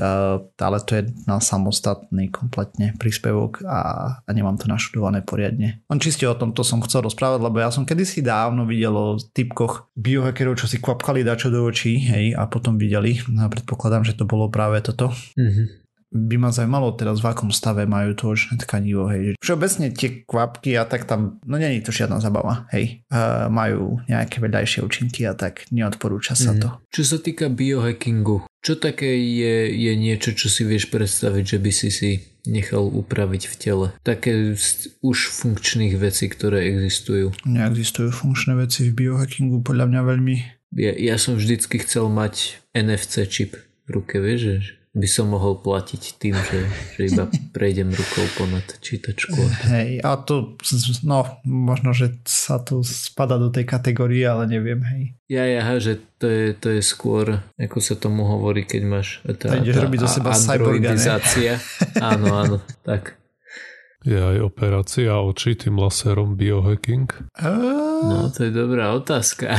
ale 0.57 0.77
to 0.83 0.91
je 0.99 1.03
na 1.25 1.39
samostatný 1.39 2.29
kompletne 2.33 2.93
príspevok 2.97 3.63
a, 3.65 3.79
a 4.21 4.29
nemám 4.31 4.57
to 4.59 4.69
naštudované 4.69 5.21
poriadne. 5.21 5.81
On 5.91 6.01
čiste 6.01 6.25
o 6.25 6.37
tom 6.37 6.51
to 6.51 6.61
som 6.63 6.83
chcel 6.83 7.05
rozprávať, 7.05 7.39
lebo 7.41 7.57
ja 7.61 7.69
som 7.69 7.83
kedysi 7.87 8.25
dávno 8.25 8.67
videl 8.67 8.93
o 8.95 9.17
typkoch 9.17 9.91
biohackerov, 9.95 10.59
čo 10.59 10.67
si 10.67 10.81
kvapkali 10.81 11.23
dačo 11.23 11.53
do 11.53 11.63
očí, 11.65 11.97
hej, 12.01 12.35
a 12.35 12.49
potom 12.49 12.75
videli. 12.75 13.21
A 13.39 13.47
predpokladám, 13.47 14.03
že 14.07 14.17
to 14.17 14.27
bolo 14.27 14.49
práve 14.49 14.81
toto. 14.81 15.13
Mm-hmm 15.37 15.84
by 16.15 16.35
ma 16.39 16.49
zaujímalo 16.55 16.95
teraz 16.95 17.19
v 17.19 17.27
akom 17.27 17.51
stave 17.51 17.83
majú 17.83 18.15
to 18.15 18.31
očné 18.31 18.55
tkanivo, 18.63 19.11
hej. 19.11 19.35
Všeobecne 19.43 19.91
tie 19.91 20.23
kvapky 20.23 20.79
a 20.79 20.87
tak 20.87 21.03
tam, 21.03 21.43
no 21.43 21.59
je 21.59 21.83
to 21.83 21.91
žiadna 21.91 22.23
zabava, 22.23 22.71
hej. 22.71 23.03
Uh, 23.11 23.51
majú 23.51 23.99
nejaké 24.07 24.39
vedľajšie 24.39 24.79
účinky 24.87 25.27
a 25.27 25.35
tak 25.35 25.67
neodporúča 25.75 26.39
sa 26.39 26.55
mm. 26.55 26.59
to. 26.63 26.69
Čo 26.95 27.03
sa 27.03 27.17
týka 27.19 27.51
biohackingu, 27.51 28.47
čo 28.63 28.79
také 28.79 29.11
je, 29.19 29.75
je 29.75 29.93
niečo, 29.99 30.31
čo 30.31 30.47
si 30.47 30.63
vieš 30.63 30.87
predstaviť, 30.87 31.43
že 31.43 31.57
by 31.59 31.71
si 31.75 31.89
si 31.91 32.09
nechal 32.47 32.87
upraviť 32.87 33.43
v 33.51 33.55
tele? 33.59 33.87
Také 34.01 34.55
už 35.03 35.17
funkčných 35.35 35.99
vecí, 35.99 36.31
ktoré 36.31 36.71
existujú. 36.71 37.35
Neexistujú 37.43 38.09
funkčné 38.09 38.55
veci 38.55 38.87
v 38.87 39.05
biohackingu, 39.05 39.61
podľa 39.61 39.85
mňa 39.91 40.01
veľmi. 40.01 40.35
Ja, 40.79 40.95
ja 40.95 41.15
som 41.21 41.37
vždycky 41.37 41.77
chcel 41.83 42.09
mať 42.09 42.63
NFC 42.73 43.27
čip 43.29 43.59
v 43.85 43.89
ruke, 44.01 44.17
vieš, 44.17 44.39
že 44.41 44.55
by 44.95 45.07
som 45.11 45.27
mohol 45.27 45.59
platiť 45.59 46.01
tým, 46.15 46.35
že, 46.39 46.59
že 46.95 47.01
iba 47.11 47.27
prejdem 47.55 47.91
rukou 47.91 48.23
ponad 48.39 48.63
čítačku. 48.79 49.35
Hej, 49.67 49.99
a 49.99 50.15
to, 50.23 50.55
no, 51.03 51.27
možno, 51.43 51.91
že 51.91 52.15
sa 52.23 52.63
to 52.63 52.79
spada 52.81 53.35
do 53.35 53.51
tej 53.51 53.67
kategórie, 53.67 54.23
ale 54.23 54.47
neviem, 54.47 54.79
hej. 54.87 55.03
Ja, 55.27 55.43
ja, 55.43 55.67
že 55.83 55.99
to 56.15 56.31
je, 56.31 56.55
to 56.55 56.71
je 56.71 56.81
skôr, 56.81 57.43
ako 57.59 57.77
sa 57.83 57.99
tomu 57.99 58.23
hovorí, 58.23 58.63
keď 58.63 58.81
máš 58.87 59.19
tá, 59.35 59.51
tá, 59.51 59.59
ideš 59.59 59.83
robiť 59.83 59.99
do 59.99 60.07
seba 60.07 60.31
androidizácia. 60.31 61.59
áno, 61.99 62.31
áno, 62.31 62.57
tak. 62.87 63.19
Je 64.05 64.21
aj 64.21 64.37
operácia 64.37 65.17
očí 65.17 65.57
tým 65.57 65.81
laserom 65.81 66.37
biohacking? 66.37 67.09
No, 68.05 68.29
to 68.29 68.45
je 68.45 68.51
dobrá 68.53 68.93
otázka. 68.93 69.49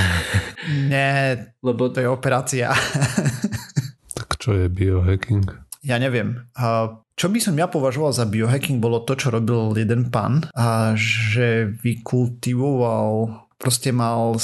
Nie, 0.86 1.50
lebo 1.66 1.90
to 1.90 1.98
je 1.98 2.06
operácia. 2.06 2.70
Čo 4.46 4.54
je 4.54 4.70
biohacking? 4.70 5.66
ja 5.86 5.96
neviem. 6.02 6.42
Čo 7.16 7.26
by 7.30 7.38
som 7.38 7.54
ja 7.54 7.70
považoval 7.70 8.10
za 8.10 8.26
biohacking 8.26 8.82
bolo 8.82 9.06
to, 9.06 9.14
čo 9.14 9.30
robil 9.30 9.72
jeden 9.78 10.10
pán, 10.10 10.50
a 10.52 10.92
že 10.98 11.70
vykultivoval, 11.80 13.46
proste 13.56 13.94
mal 13.94 14.36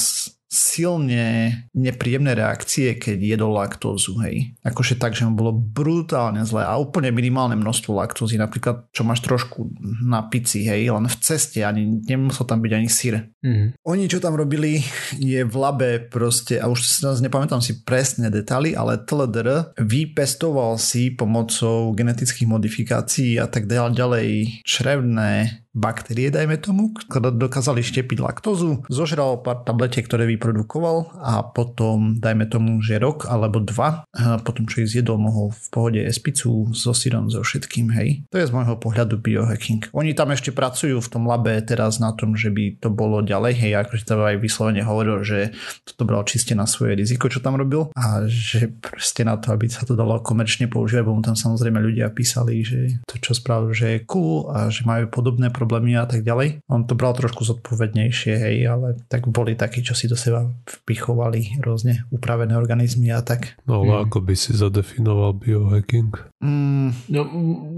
silne 0.52 1.24
nepríjemné 1.72 2.36
reakcie, 2.36 3.00
keď 3.00 3.16
jedol 3.16 3.56
laktózu, 3.56 4.20
hej. 4.20 4.52
Akože 4.60 5.00
tak, 5.00 5.16
že 5.16 5.24
mu 5.24 5.32
bolo 5.32 5.56
brutálne 5.56 6.44
zle 6.44 6.60
a 6.60 6.76
úplne 6.76 7.08
minimálne 7.08 7.56
množstvo 7.56 7.96
laktózy, 7.96 8.36
napríklad 8.36 8.92
čo 8.92 9.00
máš 9.00 9.24
trošku 9.24 9.72
na 10.04 10.28
pici, 10.28 10.68
hej, 10.68 10.92
len 10.92 11.08
v 11.08 11.16
ceste, 11.24 11.64
ani 11.64 12.04
nemusel 12.04 12.44
tam 12.44 12.60
byť 12.60 12.72
ani 12.76 12.88
sír. 12.92 13.32
Mm. 13.40 13.72
Oni 13.88 14.04
čo 14.12 14.20
tam 14.20 14.36
robili 14.36 14.84
je 15.16 15.40
v 15.40 15.54
labe 15.56 16.04
proste, 16.04 16.60
a 16.60 16.68
už 16.68 16.84
si 16.84 17.00
nepamätám 17.00 17.64
si 17.64 17.80
presne 17.80 18.28
detaily, 18.28 18.76
ale 18.76 19.00
TLDR 19.00 19.72
vypestoval 19.80 20.76
si 20.76 21.16
pomocou 21.16 21.96
genetických 21.96 22.44
modifikácií 22.44 23.40
a 23.40 23.48
tak 23.48 23.64
ďalej 23.64 24.60
črevné 24.68 25.64
baktérie, 25.72 26.28
dajme 26.28 26.60
tomu, 26.60 26.92
ktoré 26.92 27.32
dokázali 27.32 27.80
štepiť 27.80 28.20
laktózu, 28.20 28.84
zožral 28.92 29.40
pár 29.40 29.64
tabletiek, 29.64 30.04
ktoré 30.04 30.28
vyprodukoval 30.28 31.16
a 31.16 31.40
potom, 31.40 32.20
dajme 32.20 32.44
tomu, 32.48 32.84
že 32.84 33.00
rok 33.00 33.24
alebo 33.24 33.56
dva, 33.64 34.04
potom 34.44 34.68
čo 34.68 34.84
ich 34.84 34.92
zjedol, 34.92 35.16
mohol 35.16 35.48
v 35.52 35.66
pohode 35.72 36.00
espicu 36.04 36.68
so 36.76 36.92
sírom, 36.92 37.32
so 37.32 37.40
všetkým, 37.40 37.88
hej. 37.96 38.28
To 38.28 38.36
je 38.36 38.48
z 38.48 38.52
môjho 38.52 38.76
pohľadu 38.76 39.16
biohacking. 39.16 39.88
Oni 39.96 40.12
tam 40.12 40.36
ešte 40.36 40.52
pracujú 40.52 41.00
v 41.00 41.08
tom 41.08 41.24
labe 41.24 41.56
teraz 41.64 41.96
na 41.96 42.12
tom, 42.12 42.36
že 42.36 42.52
by 42.52 42.76
to 42.76 42.92
bolo 42.92 43.24
ďalej, 43.24 43.56
hej, 43.56 43.72
akože 43.80 44.04
to 44.04 44.20
aj 44.20 44.36
vyslovene 44.36 44.84
hovoril, 44.84 45.24
že 45.24 45.56
toto 45.88 46.04
bral 46.04 46.28
čiste 46.28 46.52
na 46.52 46.68
svoje 46.68 47.00
riziko, 47.00 47.32
čo 47.32 47.40
tam 47.40 47.56
robil 47.56 47.88
a 47.96 48.28
že 48.28 48.68
proste 48.68 49.24
na 49.24 49.40
to, 49.40 49.56
aby 49.56 49.72
sa 49.72 49.88
to 49.88 49.96
dalo 49.96 50.20
komerčne 50.20 50.68
používať, 50.68 51.04
bo 51.08 51.16
mu 51.16 51.24
tam 51.24 51.32
samozrejme 51.32 51.80
ľudia 51.80 52.12
písali, 52.12 52.60
že 52.60 53.00
to 53.08 53.16
čo 53.16 53.32
spravil, 53.32 53.72
že 53.72 53.96
je 53.96 54.04
cool 54.04 54.52
a 54.52 54.68
že 54.68 54.84
majú 54.84 55.08
podobné 55.08 55.48
problémy 55.62 55.94
a 55.94 56.10
tak 56.10 56.26
ďalej. 56.26 56.66
On 56.66 56.82
to 56.82 56.98
bral 56.98 57.14
trošku 57.14 57.46
zodpovednejšie, 57.46 58.34
hej, 58.34 58.56
ale 58.66 58.98
tak 59.06 59.30
boli 59.30 59.54
takí, 59.54 59.86
čo 59.86 59.94
si 59.94 60.10
do 60.10 60.18
seba 60.18 60.42
vpichovali 60.66 61.62
rôzne 61.62 62.10
upravené 62.10 62.58
organizmy 62.58 63.14
a 63.14 63.22
tak. 63.22 63.54
No 63.70 63.86
ale 63.86 64.02
hmm. 64.02 64.04
ako 64.10 64.18
by 64.26 64.34
si 64.34 64.50
zadefinoval 64.58 65.38
biohacking? 65.38 66.10
Mm. 66.42 66.90
No 67.14 67.20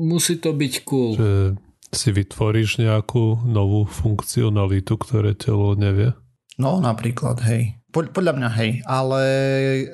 musí 0.00 0.40
to 0.40 0.56
byť 0.56 0.72
cool. 0.88 1.20
Že 1.20 1.60
si 1.92 2.08
vytvoríš 2.10 2.80
nejakú 2.80 3.44
novú 3.44 3.84
funkcionalitu, 3.84 4.96
ktoré 4.96 5.36
telo 5.36 5.76
nevie? 5.76 6.16
No 6.56 6.80
napríklad, 6.80 7.44
hej. 7.44 7.83
Podľa 7.94 8.32
mňa 8.34 8.48
hej, 8.58 8.70
ale 8.82 9.22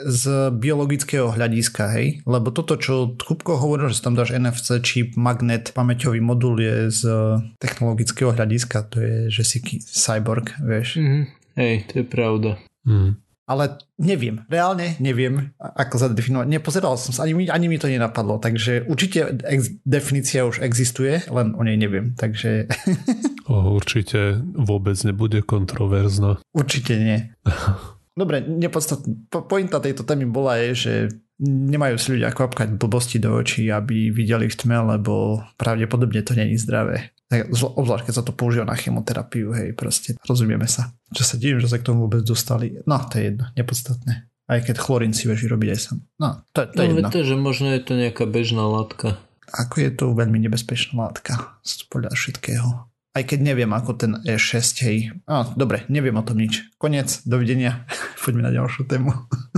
z 0.09 0.49
biologického 0.57 1.29
hľadiska 1.29 1.93
hej, 1.93 2.25
lebo 2.25 2.49
toto, 2.49 2.81
čo 2.81 3.13
Kupko 3.13 3.61
hovoril, 3.61 3.93
že 3.93 4.01
tam 4.01 4.17
dáš 4.17 4.33
NFC 4.33 4.81
čip, 4.81 5.21
magnet, 5.21 5.77
pamäťový 5.77 6.25
modul 6.25 6.57
je 6.57 6.89
z 6.89 7.03
technologického 7.61 8.33
hľadiska, 8.33 8.89
to 8.89 9.05
je, 9.05 9.17
že 9.29 9.43
si 9.45 9.59
cyborg, 9.85 10.57
vieš. 10.65 10.97
Mm-hmm. 10.97 11.23
Hej, 11.61 11.75
to 11.93 11.95
je 12.01 12.05
pravda. 12.09 12.51
Mm. 12.89 13.21
Ale 13.51 13.83
neviem, 13.99 14.47
reálne 14.47 14.95
neviem, 15.03 15.51
ako 15.59 16.07
zadefinovať. 16.07 16.47
Nepozeral 16.47 16.95
som 16.95 17.11
sa, 17.11 17.27
ani 17.27 17.35
mi, 17.35 17.45
ani 17.51 17.67
mi 17.67 17.83
to 17.83 17.91
nenapadlo, 17.91 18.39
takže 18.39 18.87
určite 18.87 19.43
ex- 19.43 19.75
definícia 19.83 20.47
už 20.47 20.63
existuje, 20.63 21.19
len 21.27 21.59
o 21.59 21.63
nej 21.67 21.75
neviem, 21.75 22.15
takže... 22.15 22.71
O, 23.51 23.75
určite 23.75 24.39
vôbec 24.55 24.95
nebude 25.03 25.43
kontroverzná. 25.43 26.39
Určite 26.55 26.95
nie. 26.95 27.35
Dobre, 28.21 28.47
nepodstatné. 28.47 29.27
Pointa 29.27 29.83
tejto 29.83 30.07
témy 30.07 30.31
bola 30.31 30.55
je, 30.63 30.71
že 30.71 30.93
nemajú 31.41 31.97
si 31.97 32.09
ľudia 32.17 32.31
kvapkať 32.37 32.77
blbosti 32.77 33.17
do 33.17 33.33
očí, 33.33 33.73
aby 33.73 34.13
videli 34.13 34.47
v 34.47 34.57
tme, 34.57 34.97
lebo 34.97 35.41
pravdepodobne 35.57 36.21
to 36.21 36.37
není 36.37 36.61
zdravé. 36.61 37.17
Obzvlášť, 37.31 38.11
keď 38.11 38.15
sa 38.15 38.27
to 38.27 38.37
používa 38.37 38.67
na 38.69 38.77
chemoterapiu, 38.77 39.55
hej, 39.57 39.73
proste, 39.73 40.19
rozumieme 40.27 40.69
sa. 40.69 40.93
Čo 41.15 41.25
sa 41.25 41.35
divím, 41.41 41.63
že 41.63 41.71
sa 41.71 41.81
k 41.81 41.87
tomu 41.87 42.07
vôbec 42.07 42.21
dostali. 42.27 42.77
No, 42.85 43.01
to 43.07 43.23
je 43.23 43.33
jedno, 43.33 43.49
nepodstatné. 43.57 44.27
Aj 44.51 44.59
keď 44.67 44.83
chlorín 44.83 45.15
si 45.15 45.31
vieš 45.31 45.47
vyrobiť 45.47 45.69
aj 45.71 45.79
sám. 45.79 45.99
No, 46.19 46.43
to, 46.51 46.67
to 46.67 46.81
je 46.83 46.91
no, 46.91 46.99
jedno. 46.99 47.11
to, 47.15 47.23
že 47.23 47.37
možno 47.39 47.71
je 47.71 47.81
to 47.87 47.93
nejaká 47.95 48.27
bežná 48.27 48.67
látka. 48.67 49.23
Ako 49.51 49.83
je 49.83 49.91
to 49.95 50.05
veľmi 50.11 50.43
nebezpečná 50.43 51.07
látka, 51.07 51.59
podľa 51.87 52.15
všetkého. 52.19 52.67
Aj 53.11 53.23
keď 53.27 53.39
neviem, 53.43 53.71
ako 53.71 53.95
ten 53.95 54.13
E6, 54.23 54.87
hej. 54.87 55.15
No, 55.27 55.47
dobre, 55.55 55.87
neviem 55.87 56.15
o 56.19 56.27
tom 56.27 56.39
nič. 56.39 56.67
Konec, 56.83 57.23
dovidenia. 57.27 57.87
Poďme 58.23 58.47
na 58.47 58.55
ďalšiu 58.55 58.91
tému. 58.91 59.15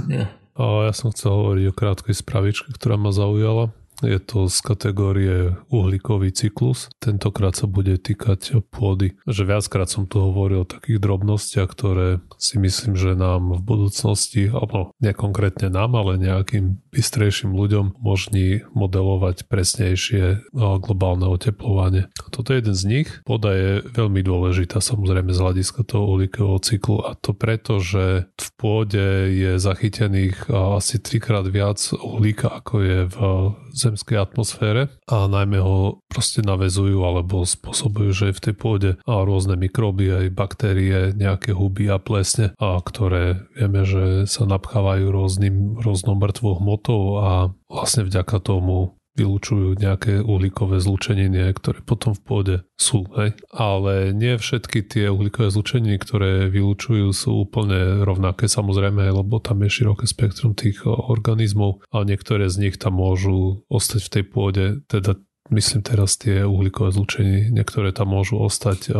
Yeah. 0.08 0.41
A 0.52 0.88
ja 0.88 0.92
som 0.92 1.08
chcel 1.12 1.32
hovoriť 1.32 1.64
o 1.68 1.76
krátkej 1.76 2.16
spravičke, 2.16 2.68
ktorá 2.76 3.00
ma 3.00 3.08
zaujala. 3.08 3.72
Je 4.02 4.18
to 4.18 4.50
z 4.50 4.58
kategórie 4.60 5.54
uhlíkový 5.70 6.34
cyklus. 6.34 6.90
Tentokrát 6.98 7.54
sa 7.54 7.70
bude 7.70 7.94
týkať 8.02 8.66
pôdy. 8.68 9.14
Že 9.30 9.42
viackrát 9.46 9.86
som 9.86 10.10
tu 10.10 10.18
hovoril 10.18 10.66
o 10.66 10.68
takých 10.68 10.98
drobnostiach, 10.98 11.70
ktoré 11.70 12.18
si 12.36 12.58
myslím, 12.58 12.98
že 12.98 13.14
nám 13.14 13.54
v 13.56 13.62
budúcnosti, 13.62 14.50
alebo 14.50 14.90
nekonkrétne 14.98 15.70
nám, 15.70 15.94
ale 15.94 16.18
nejakým 16.18 16.82
bystrejším 16.90 17.54
ľuďom 17.54 18.02
možní 18.02 18.66
modelovať 18.74 19.46
presnejšie 19.46 20.50
globálne 20.82 21.30
oteplovanie. 21.30 22.10
Toto 22.34 22.50
je 22.50 22.58
jeden 22.58 22.74
z 22.74 22.84
nich. 22.84 23.08
Pôda 23.22 23.54
je 23.54 23.70
veľmi 23.86 24.26
dôležitá 24.26 24.82
samozrejme 24.82 25.30
z 25.30 25.38
hľadiska 25.38 25.86
toho 25.86 26.18
uhlíkového 26.18 26.58
cyklu 26.58 27.06
a 27.06 27.14
to 27.14 27.30
preto, 27.32 27.78
že 27.78 28.26
v 28.34 28.48
pôde 28.58 29.30
je 29.30 29.62
zachytených 29.62 30.50
asi 30.50 30.98
trikrát 30.98 31.46
viac 31.46 31.78
uhlíka, 31.94 32.50
ako 32.50 32.74
je 32.82 32.98
v 33.06 33.16
zemskej 33.92 34.16
atmosfére 34.16 34.88
a 35.04 35.28
najmä 35.28 35.60
ho 35.60 36.00
proste 36.08 36.40
navezujú 36.40 37.04
alebo 37.04 37.44
spôsobujú, 37.44 38.10
že 38.16 38.24
je 38.32 38.36
v 38.40 38.44
tej 38.48 38.54
pôde 38.56 38.90
a 39.04 39.14
rôzne 39.20 39.60
mikróby, 39.60 40.08
aj 40.08 40.26
baktérie, 40.32 41.12
nejaké 41.12 41.52
huby 41.52 41.92
a 41.92 42.00
plesne, 42.00 42.56
a 42.56 42.80
ktoré 42.80 43.44
vieme, 43.52 43.84
že 43.84 44.24
sa 44.24 44.48
napchávajú 44.48 45.12
rôznym, 45.12 45.76
rôznou 45.84 46.16
mŕtvou 46.16 46.64
hmotou 46.64 47.02
a 47.20 47.30
vlastne 47.68 48.08
vďaka 48.08 48.40
tomu 48.40 48.96
vylúčujú 49.16 49.76
nejaké 49.76 50.24
uhlíkové 50.24 50.80
zlučeniny, 50.80 51.52
ktoré 51.52 51.84
potom 51.84 52.16
v 52.16 52.22
pôde 52.24 52.56
sú. 52.80 53.04
Hej? 53.16 53.36
Ale 53.52 54.16
nie 54.16 54.40
všetky 54.40 54.84
tie 54.88 55.06
uhlíkové 55.12 55.52
zlučeniny, 55.52 56.00
ktoré 56.00 56.48
vylúčujú, 56.48 57.12
sú 57.12 57.44
úplne 57.44 58.04
rovnaké 58.04 58.48
samozrejme, 58.48 59.04
lebo 59.12 59.38
tam 59.38 59.60
je 59.64 59.82
široké 59.82 60.08
spektrum 60.08 60.56
tých 60.56 60.84
organizmov 60.86 61.84
a 61.92 62.04
niektoré 62.08 62.48
z 62.48 62.68
nich 62.68 62.76
tam 62.80 62.96
môžu 62.96 63.64
ostať 63.68 64.00
v 64.08 64.12
tej 64.12 64.24
pôde, 64.28 64.64
teda 64.88 65.20
myslím 65.50 65.82
teraz 65.82 66.20
tie 66.20 66.46
uhlíkové 66.46 66.92
zlučenie, 66.94 67.50
niektoré 67.50 67.90
tam 67.90 68.14
môžu 68.14 68.38
ostať 68.38 68.92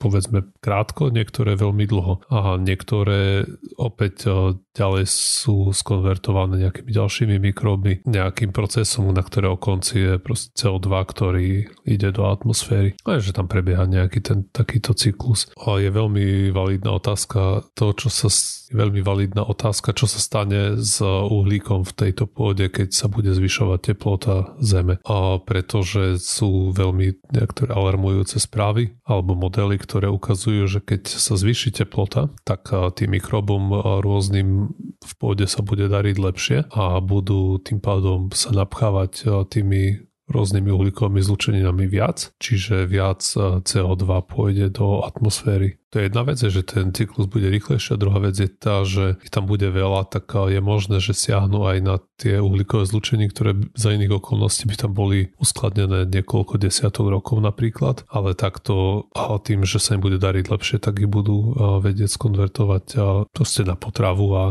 povedzme 0.00 0.48
krátko, 0.64 1.12
niektoré 1.12 1.58
veľmi 1.58 1.84
dlho 1.84 2.24
a 2.32 2.56
niektoré 2.56 3.44
opäť 3.76 4.30
ďalej 4.72 5.04
sú 5.08 5.70
skonvertované 5.70 6.64
nejakými 6.64 6.90
ďalšími 6.90 7.36
mikróbmi, 7.52 8.08
nejakým 8.08 8.56
procesom, 8.56 9.12
na 9.12 9.20
ktorého 9.20 9.60
konci 9.60 9.96
je 10.00 10.12
proste 10.16 10.50
CO2, 10.56 10.88
ktorý 10.88 11.48
ide 11.84 12.08
do 12.10 12.24
atmosféry. 12.28 12.96
A 13.04 13.20
že 13.20 13.36
tam 13.36 13.46
prebieha 13.52 13.84
nejaký 13.84 14.24
ten 14.24 14.48
takýto 14.48 14.96
cyklus. 14.96 15.52
A 15.60 15.76
je 15.76 15.92
veľmi 15.92 16.48
validná 16.50 16.96
otázka 16.96 17.68
to, 17.76 17.92
čo 17.92 18.08
sa 18.08 18.32
veľmi 18.72 19.04
validná 19.04 19.44
otázka, 19.44 19.92
čo 19.92 20.08
sa 20.08 20.16
stane 20.16 20.80
s 20.80 20.98
uhlíkom 21.04 21.84
v 21.84 21.92
tejto 21.92 22.24
pôde, 22.24 22.72
keď 22.72 22.96
sa 22.96 23.06
bude 23.12 23.28
zvyšovať 23.28 23.92
teplota 23.92 24.56
Zeme. 24.64 24.96
A 25.04 25.36
pretože 25.82 26.22
sú 26.22 26.70
veľmi 26.70 27.26
niektoré 27.34 27.74
alarmujúce 27.74 28.38
správy 28.38 28.94
alebo 29.02 29.34
modely, 29.34 29.74
ktoré 29.82 30.06
ukazujú, 30.06 30.70
že 30.70 30.78
keď 30.78 31.10
sa 31.10 31.34
zvýši 31.34 31.74
teplota, 31.74 32.30
tak 32.46 32.70
tým 32.70 33.18
mikrobom 33.18 33.74
rôznym 33.98 34.70
v 35.02 35.12
pôde 35.18 35.50
sa 35.50 35.58
bude 35.66 35.90
dariť 35.90 36.16
lepšie 36.22 36.58
a 36.70 37.02
budú 37.02 37.58
tým 37.58 37.82
pádom 37.82 38.30
sa 38.30 38.54
napchávať 38.54 39.26
tými 39.50 40.06
rôznymi 40.30 40.70
uhlíkovými 40.70 41.18
zlučeninami 41.18 41.90
viac, 41.90 42.30
čiže 42.38 42.86
viac 42.86 43.26
CO2 43.66 44.06
pôjde 44.30 44.70
do 44.70 45.02
atmosféry 45.02 45.81
to 45.92 46.00
je 46.00 46.08
jedna 46.08 46.24
vec, 46.24 46.40
že 46.40 46.64
ten 46.64 46.88
cyklus 46.96 47.28
bude 47.28 47.52
rýchlejší 47.52 47.92
a 47.92 48.00
druhá 48.00 48.16
vec 48.24 48.32
je 48.40 48.48
tá, 48.48 48.80
že 48.88 49.20
ich 49.20 49.28
tam 49.28 49.44
bude 49.44 49.68
veľa, 49.68 50.08
tak 50.08 50.32
je 50.48 50.56
možné, 50.64 51.04
že 51.04 51.12
siahnu 51.12 51.68
aj 51.68 51.78
na 51.84 52.00
tie 52.16 52.40
uhlíkové 52.40 52.88
zlučenie, 52.88 53.28
ktoré 53.28 53.52
za 53.76 53.92
iných 53.92 54.16
okolností 54.16 54.64
by 54.72 54.88
tam 54.88 54.96
boli 54.96 55.36
uskladnené 55.36 56.08
niekoľko 56.08 56.56
desiatok 56.56 57.12
rokov 57.12 57.44
napríklad, 57.44 58.08
ale 58.08 58.32
takto 58.32 59.04
a 59.12 59.36
tým, 59.36 59.68
že 59.68 59.76
sa 59.76 59.94
im 59.94 60.00
bude 60.00 60.16
dariť 60.16 60.48
lepšie, 60.48 60.80
tak 60.80 60.96
ich 60.96 61.12
budú 61.12 61.52
vedieť 61.84 62.08
skonvertovať 62.08 62.84
proste 63.28 63.68
na 63.68 63.76
potravu 63.76 64.26
a 64.32 64.44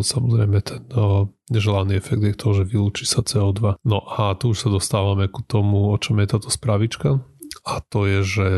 samozrejme 0.00 0.58
ten 0.64 0.80
neželaný 1.52 2.00
efekt 2.00 2.24
je 2.24 2.34
to, 2.34 2.48
že 2.56 2.72
vylúči 2.72 3.04
sa 3.06 3.20
CO2. 3.22 3.78
No 3.86 4.02
a 4.02 4.34
tu 4.34 4.56
už 4.56 4.66
sa 4.66 4.68
dostávame 4.72 5.28
ku 5.28 5.44
tomu, 5.46 5.92
o 5.92 5.96
čom 6.00 6.18
je 6.18 6.26
táto 6.26 6.48
spravička 6.50 7.22
a 7.66 7.82
to 7.82 8.06
je, 8.06 8.20
že 8.22 8.48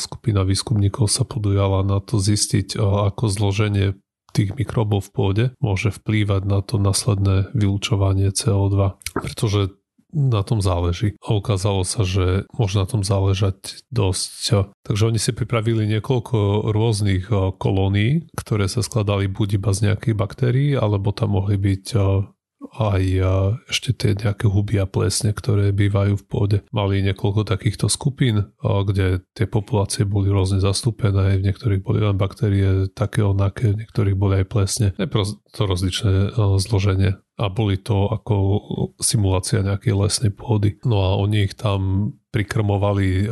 skupina 0.00 0.40
výskumníkov 0.42 1.12
sa 1.12 1.28
podujala 1.28 1.84
na 1.84 2.00
to 2.00 2.16
zistiť, 2.16 2.80
ako 2.80 3.28
zloženie 3.28 4.00
tých 4.32 4.56
mikrobov 4.56 5.04
v 5.04 5.10
pôde 5.12 5.44
môže 5.60 5.92
vplývať 5.92 6.48
na 6.48 6.64
to 6.64 6.80
následné 6.80 7.52
vylúčovanie 7.52 8.32
CO2. 8.32 8.96
Pretože 9.12 9.76
na 10.12 10.44
tom 10.44 10.60
záleží. 10.60 11.16
A 11.24 11.36
ukázalo 11.36 11.88
sa, 11.88 12.04
že 12.04 12.44
môže 12.52 12.76
na 12.76 12.84
tom 12.84 13.00
záležať 13.00 13.84
dosť. 13.88 14.68
Takže 14.84 15.08
oni 15.08 15.16
si 15.16 15.32
pripravili 15.32 15.88
niekoľko 15.88 16.68
rôznych 16.68 17.28
kolónií, 17.56 18.28
ktoré 18.36 18.68
sa 18.68 18.84
skladali 18.84 19.28
buď 19.28 19.56
iba 19.56 19.72
z 19.72 19.92
nejakých 19.92 20.16
baktérií, 20.16 20.70
alebo 20.76 21.16
tam 21.16 21.40
mohli 21.40 21.56
byť 21.56 21.84
aj 22.70 23.02
ešte 23.66 23.90
tie 23.92 24.12
nejaké 24.14 24.46
huby 24.46 24.78
a 24.78 24.86
plesne, 24.86 25.34
ktoré 25.34 25.74
bývajú 25.74 26.14
v 26.20 26.24
pôde. 26.24 26.58
Mali 26.70 27.02
niekoľko 27.02 27.42
takýchto 27.44 27.90
skupín, 27.90 28.54
kde 28.62 29.26
tie 29.34 29.50
populácie 29.50 30.06
boli 30.06 30.30
rôzne 30.30 30.62
zastúpené, 30.62 31.42
v 31.42 31.46
niektorých 31.50 31.82
boli 31.82 32.00
len 32.00 32.14
baktérie 32.14 32.86
také 32.94 33.26
onaké, 33.26 33.74
v 33.74 33.82
niektorých 33.82 34.16
boli 34.16 34.40
aj 34.40 34.46
plesne. 34.46 34.88
Je 34.96 35.10
to 35.52 35.62
rozličné 35.66 36.38
zloženie 36.62 37.18
a 37.40 37.44
boli 37.50 37.80
to 37.80 38.08
ako 38.08 38.34
simulácia 39.02 39.66
nejakej 39.66 39.98
lesnej 39.98 40.32
pôdy. 40.32 40.78
No 40.86 41.02
a 41.02 41.18
oni 41.18 41.50
ich 41.50 41.58
tam 41.58 42.12
prikrmovali 42.30 43.28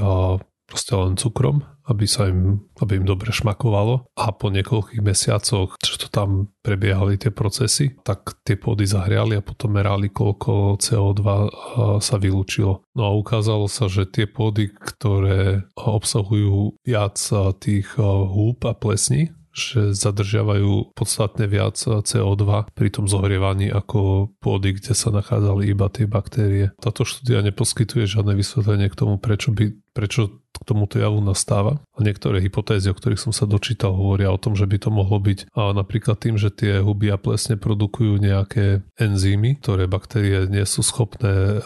proste 0.68 0.94
len 0.94 1.18
cukrom 1.18 1.66
aby 1.90 2.06
sa 2.06 2.30
im, 2.30 2.62
aby 2.78 3.02
im 3.02 3.06
dobre 3.06 3.34
šmakovalo 3.34 4.06
a 4.14 4.30
po 4.30 4.54
niekoľkých 4.54 5.02
mesiacoch, 5.02 5.74
čo 5.82 5.94
to 5.98 6.06
tam 6.06 6.54
prebiehali 6.62 7.18
tie 7.18 7.34
procesy, 7.34 7.98
tak 8.06 8.38
tie 8.46 8.54
pôdy 8.54 8.86
zahriali 8.86 9.34
a 9.34 9.42
potom 9.42 9.74
merali, 9.74 10.14
koľko 10.14 10.78
CO2 10.78 11.22
sa 11.98 12.16
vylúčilo. 12.22 12.86
No 12.94 13.02
a 13.02 13.10
ukázalo 13.18 13.66
sa, 13.66 13.90
že 13.90 14.06
tie 14.06 14.30
pôdy, 14.30 14.70
ktoré 14.70 15.66
obsahujú 15.74 16.78
viac 16.86 17.18
tých 17.58 17.98
húb 17.98 18.62
a 18.62 18.72
plesní, 18.78 19.34
že 19.50 19.92
zadržiavajú 19.94 20.94
podstatne 20.94 21.50
viac 21.50 21.76
CO2 21.78 22.70
pri 22.70 22.88
tom 22.90 23.10
zohrievaní 23.10 23.70
ako 23.70 24.30
pôdy, 24.38 24.78
kde 24.78 24.94
sa 24.94 25.10
nachádzali 25.10 25.70
iba 25.70 25.90
tie 25.90 26.06
baktérie. 26.06 26.70
Táto 26.78 27.02
štúdia 27.02 27.42
neposkytuje 27.42 28.06
žiadne 28.06 28.38
vysvetlenie 28.38 28.86
k 28.90 28.98
tomu, 28.98 29.18
prečo, 29.18 29.50
by, 29.50 29.74
prečo 29.90 30.40
k 30.50 30.62
tomuto 30.66 30.98
javu 30.98 31.18
nastáva. 31.22 31.82
A 31.94 31.98
niektoré 32.02 32.42
hypotézy, 32.42 32.90
o 32.90 32.96
ktorých 32.96 33.20
som 33.20 33.32
sa 33.34 33.48
dočítal, 33.48 33.94
hovoria 33.94 34.30
o 34.30 34.38
tom, 34.38 34.54
že 34.54 34.68
by 34.68 34.76
to 34.76 34.90
mohlo 34.92 35.18
byť 35.18 35.50
a 35.56 35.72
napríklad 35.72 36.18
tým, 36.20 36.36
že 36.36 36.52
tie 36.52 36.82
huby 36.82 37.10
a 37.10 37.18
plesne 37.18 37.56
produkujú 37.56 38.18
nejaké 38.18 38.86
enzymy, 38.98 39.58
ktoré 39.62 39.90
baktérie 39.90 40.46
nie 40.46 40.62
sú 40.66 40.84
schopné 40.84 41.64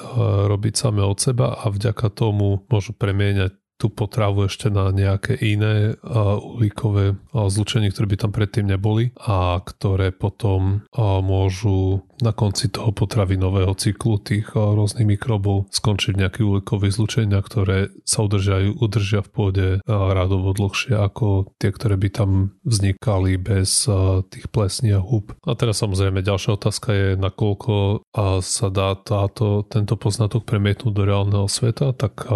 robiť 0.48 0.74
same 0.78 1.02
od 1.04 1.18
seba 1.18 1.58
a 1.58 1.68
vďaka 1.68 2.06
tomu 2.12 2.64
môžu 2.68 2.94
premieňať 2.94 3.56
tú 3.74 3.90
potravu 3.90 4.46
ešte 4.46 4.70
na 4.70 4.94
nejaké 4.94 5.34
iné 5.34 5.98
uhlíkové 6.38 7.18
zlučenie, 7.34 7.90
ktoré 7.90 8.06
by 8.10 8.16
tam 8.16 8.32
predtým 8.32 8.66
neboli 8.70 9.10
a 9.18 9.58
ktoré 9.58 10.14
potom 10.14 10.86
môžu 10.96 12.06
na 12.22 12.30
konci 12.30 12.70
toho 12.70 12.94
potravinového 12.94 13.74
cyklu 13.74 14.22
tých 14.22 14.54
rôznych 14.54 15.18
mikrobov 15.18 15.66
skončiť 15.74 16.14
nejaké 16.14 16.40
uhlíkové 16.46 16.94
zlučenia, 16.94 17.42
ktoré 17.42 17.90
sa 18.06 18.22
udržajú, 18.22 18.78
udržia 18.78 19.26
v 19.26 19.30
pôde 19.34 19.66
radovo 19.90 20.54
dlhšie 20.54 20.94
ako 20.94 21.50
tie, 21.58 21.74
ktoré 21.74 21.98
by 21.98 22.08
tam 22.14 22.30
vznikali 22.62 23.34
bez 23.36 23.90
tých 24.30 24.46
plesní 24.54 24.94
a 24.94 25.02
húb. 25.02 25.34
A 25.42 25.58
teraz 25.58 25.82
samozrejme 25.82 26.22
ďalšia 26.22 26.54
otázka 26.54 26.88
je, 26.94 27.08
nakoľko 27.18 28.06
sa 28.40 28.66
dá 28.70 28.94
táto, 28.94 29.66
tento 29.66 29.98
poznatok 29.98 30.46
premietnúť 30.46 30.92
do 30.94 31.02
reálneho 31.02 31.50
sveta, 31.50 31.90
tak 31.98 32.30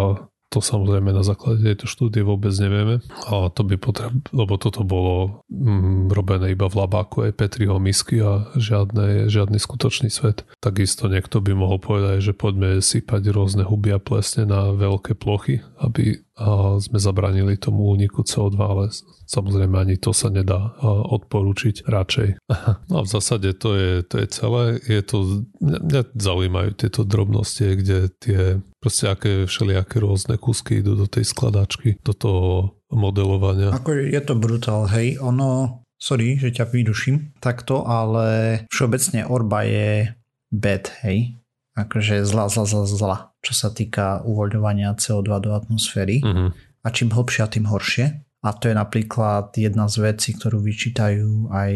to 0.48 0.64
samozrejme 0.64 1.12
na 1.12 1.20
základe 1.20 1.60
tejto 1.60 1.84
štúdie 1.84 2.24
vôbec 2.24 2.52
nevieme. 2.56 3.04
A 3.28 3.52
to 3.52 3.62
by 3.68 3.76
potreb, 3.76 4.16
lebo 4.32 4.56
toto 4.56 4.80
bolo 4.80 5.44
mm, 5.52 6.08
robené 6.08 6.56
iba 6.56 6.64
v 6.72 6.78
labáku 6.84 7.28
aj 7.28 7.36
Petriho 7.36 7.76
misky 7.76 8.24
a 8.24 8.48
žiadne, 8.56 9.28
žiadny 9.28 9.60
skutočný 9.60 10.08
svet. 10.08 10.48
Takisto 10.64 11.12
niekto 11.12 11.44
by 11.44 11.52
mohol 11.52 11.76
povedať, 11.76 12.32
že 12.32 12.32
poďme 12.32 12.80
sypať 12.80 13.28
rôzne 13.28 13.68
huby 13.68 13.92
a 13.92 14.00
plesne 14.00 14.48
na 14.48 14.72
veľké 14.72 15.20
plochy, 15.20 15.60
aby 15.84 16.24
a 16.38 16.78
sme 16.78 17.02
zabranili 17.02 17.58
tomu 17.58 17.90
úniku 17.90 18.22
CO2, 18.22 18.54
ale 18.62 18.84
samozrejme 19.26 19.74
ani 19.74 19.98
to 19.98 20.14
sa 20.14 20.30
nedá 20.30 20.78
odporúčiť 20.86 21.84
radšej. 21.84 22.28
No 22.88 23.00
a 23.00 23.02
v 23.04 23.10
zásade 23.10 23.52
to 23.58 23.74
je, 23.76 23.92
to 24.06 24.22
je 24.22 24.26
celé. 24.30 24.64
Je 24.86 25.02
to, 25.04 25.44
mňa 25.60 26.14
zaujímajú 26.16 26.70
tieto 26.78 27.04
drobnosti, 27.04 27.64
kde 27.64 28.08
tie 28.16 28.40
proste 28.88 29.04
aké 29.04 29.44
všelijaké 29.44 30.00
rôzne 30.00 30.40
kúsky 30.40 30.80
idú 30.80 30.96
do 30.96 31.04
tej 31.04 31.28
skladačky, 31.28 32.00
do 32.00 32.16
toho 32.16 32.80
modelovania. 32.88 33.68
Ako 33.68 33.92
je 33.92 34.16
to 34.24 34.32
brutál, 34.32 34.88
hej, 34.88 35.20
ono, 35.20 35.84
sorry, 36.00 36.40
že 36.40 36.56
ťa 36.56 36.72
vyduším 36.72 37.36
takto, 37.36 37.84
ale 37.84 38.64
všeobecne 38.72 39.28
Orba 39.28 39.68
je 39.68 40.16
bad, 40.48 40.88
hej, 41.04 41.36
akože 41.76 42.24
zla, 42.24 42.48
zla, 42.48 42.64
zla, 42.64 42.84
zla, 42.88 43.16
čo 43.44 43.52
sa 43.52 43.68
týka 43.68 44.24
uvoľňovania 44.24 44.96
CO2 44.96 45.28
do 45.44 45.52
atmosféry 45.52 46.24
uh-huh. 46.24 46.48
a 46.56 46.88
čím 46.88 47.12
hlbšia, 47.12 47.52
tým 47.52 47.68
horšie. 47.68 48.24
A 48.40 48.56
to 48.56 48.72
je 48.72 48.74
napríklad 48.74 49.52
jedna 49.52 49.84
z 49.92 50.00
vecí, 50.00 50.32
ktorú 50.32 50.64
vyčítajú 50.64 51.52
aj 51.52 51.74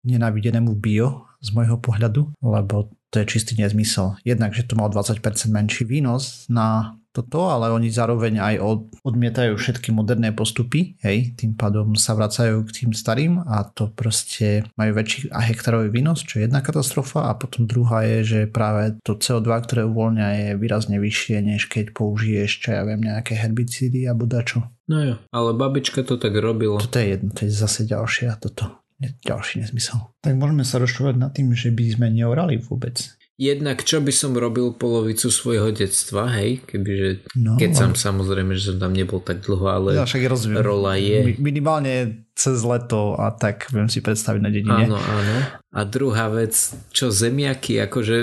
nenávidenému 0.00 0.72
bio 0.80 1.28
z 1.44 1.52
môjho 1.52 1.76
pohľadu, 1.76 2.32
lebo 2.40 2.88
to 3.14 3.22
je 3.22 3.30
čistý 3.30 3.54
nezmysel. 3.62 4.18
Jednak, 4.26 4.58
že 4.58 4.66
to 4.66 4.74
mal 4.74 4.90
20% 4.90 5.22
menší 5.46 5.86
výnos 5.86 6.50
na 6.50 6.98
toto, 7.14 7.46
ale 7.46 7.70
oni 7.70 7.94
zároveň 7.94 8.42
aj 8.42 8.54
od, 8.58 8.80
odmietajú 9.06 9.54
všetky 9.54 9.94
moderné 9.94 10.34
postupy, 10.34 10.98
hej, 10.98 11.38
tým 11.38 11.54
pádom 11.54 11.94
sa 11.94 12.18
vracajú 12.18 12.66
k 12.66 12.74
tým 12.82 12.90
starým 12.90 13.38
a 13.46 13.62
to 13.70 13.86
proste 13.94 14.66
majú 14.74 14.98
väčší 14.98 15.30
a 15.30 15.46
hektarový 15.46 15.94
výnos, 15.94 16.26
čo 16.26 16.42
je 16.42 16.50
jedna 16.50 16.58
katastrofa 16.58 17.30
a 17.30 17.38
potom 17.38 17.70
druhá 17.70 18.02
je, 18.02 18.18
že 18.26 18.40
práve 18.50 18.98
to 19.06 19.14
CO2, 19.14 19.46
ktoré 19.62 19.86
uvoľňa 19.86 20.28
je 20.34 20.48
výrazne 20.58 20.98
vyššie, 20.98 21.38
než 21.38 21.70
keď 21.70 21.94
použiješ, 21.94 22.50
čo 22.66 22.68
ja 22.74 22.82
viem, 22.82 22.98
nejaké 22.98 23.38
herbicídy 23.38 24.10
a 24.10 24.18
dačo. 24.18 24.66
No 24.90 24.98
jo, 24.98 25.14
ale 25.30 25.54
babička 25.54 26.02
to 26.02 26.18
tak 26.18 26.34
robila. 26.34 26.82
Toto 26.82 26.98
je 26.98 27.14
jedno, 27.14 27.30
to 27.30 27.46
je 27.46 27.52
zase 27.54 27.86
ďalšie 27.86 28.26
a 28.26 28.34
toto 28.34 28.83
ďalší 29.02 29.64
nezmysel. 29.64 30.14
Tak 30.22 30.34
môžeme 30.38 30.62
sa 30.62 30.78
rozšovať 30.78 31.14
nad 31.18 31.30
tým, 31.34 31.52
že 31.52 31.74
by 31.74 31.84
sme 31.98 32.06
neorali 32.10 32.58
vôbec. 32.62 33.02
Jednak 33.34 33.82
čo 33.82 33.98
by 33.98 34.14
som 34.14 34.30
robil 34.38 34.70
polovicu 34.78 35.26
svojho 35.26 35.74
detstva, 35.74 36.30
hej, 36.38 36.62
kebyže 36.70 37.34
no, 37.34 37.58
keď 37.58 37.70
som 37.74 37.90
samozrejme, 37.90 38.54
že 38.54 38.70
som 38.70 38.78
tam 38.78 38.94
nebol 38.94 39.18
tak 39.18 39.42
dlho, 39.42 39.66
ale 39.66 39.98
ja, 39.98 40.06
však 40.06 40.22
rozumiem. 40.30 40.62
rola 40.62 40.94
je. 40.94 41.34
Minimálne 41.42 42.22
cez 42.38 42.62
leto 42.62 43.18
a 43.18 43.34
tak 43.34 43.66
viem 43.74 43.90
si 43.90 43.98
predstaviť 44.06 44.38
na 44.38 44.50
dedine. 44.54 44.86
Áno, 44.86 45.02
áno. 45.02 45.34
A 45.74 45.82
druhá 45.82 46.30
vec, 46.30 46.54
čo 46.94 47.10
zemiaky, 47.10 47.82
akože 47.82 48.16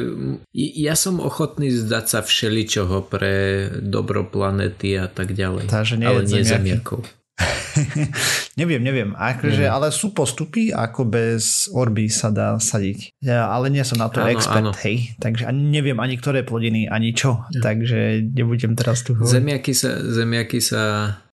ja 0.56 0.96
som 0.96 1.20
ochotný 1.20 1.76
zdať 1.76 2.06
sa 2.08 2.20
všeličoho 2.24 3.12
pre 3.12 3.68
dobro 3.84 4.24
planety 4.24 4.96
a 4.96 5.12
tak 5.12 5.36
ďalej. 5.36 5.68
Takže 5.68 6.00
nie 6.00 6.08
ale 6.08 6.24
nie 6.24 6.40
zemiakov. 6.40 7.04
neviem, 8.60 8.82
neviem. 8.82 9.10
Akože, 9.18 9.66
mm. 9.68 9.72
Ale 9.72 9.88
sú 9.90 10.14
postupy, 10.16 10.72
ako 10.72 11.08
bez 11.08 11.68
orby 11.72 12.08
sa 12.08 12.30
dá 12.30 12.56
sadiť. 12.58 13.18
Ja, 13.24 13.50
ale 13.50 13.72
nie 13.72 13.84
som 13.86 14.00
na 14.00 14.08
to 14.08 14.22
áno, 14.24 14.32
expert, 14.32 14.66
áno. 14.70 14.72
hej. 14.86 15.16
Takže 15.18 15.48
ani 15.48 15.62
neviem 15.72 15.98
ani 16.00 16.16
ktoré 16.20 16.46
plodiny, 16.46 16.88
ani 16.88 17.16
čo. 17.16 17.44
Mm. 17.52 17.62
Takže 17.62 18.00
nebudem 18.32 18.74
teraz 18.76 19.04
tu 19.04 19.18
hovoriť. 19.18 19.32
Zemiaky 19.32 19.74
sa, 19.74 19.92
zemiaky 20.00 20.60
sa 20.60 20.82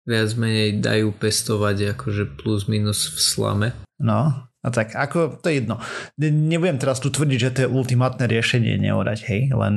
viac 0.08 0.30
menej 0.40 0.80
dajú 0.80 1.12
pestovať 1.12 1.98
akože 1.98 2.40
plus 2.40 2.64
minus 2.64 3.12
v 3.12 3.18
slame. 3.20 3.68
No, 4.00 4.48
a 4.58 4.68
tak 4.74 4.96
ako, 4.96 5.38
to 5.38 5.52
je 5.52 5.62
jedno. 5.62 5.78
Nebudem 6.18 6.80
teraz 6.80 6.98
tu 6.98 7.12
tvrdiť, 7.12 7.38
že 7.38 7.52
to 7.54 7.60
je 7.66 7.68
ultimátne 7.70 8.24
riešenie 8.26 8.80
neorať, 8.80 9.18
hej, 9.30 9.42
len 9.54 9.74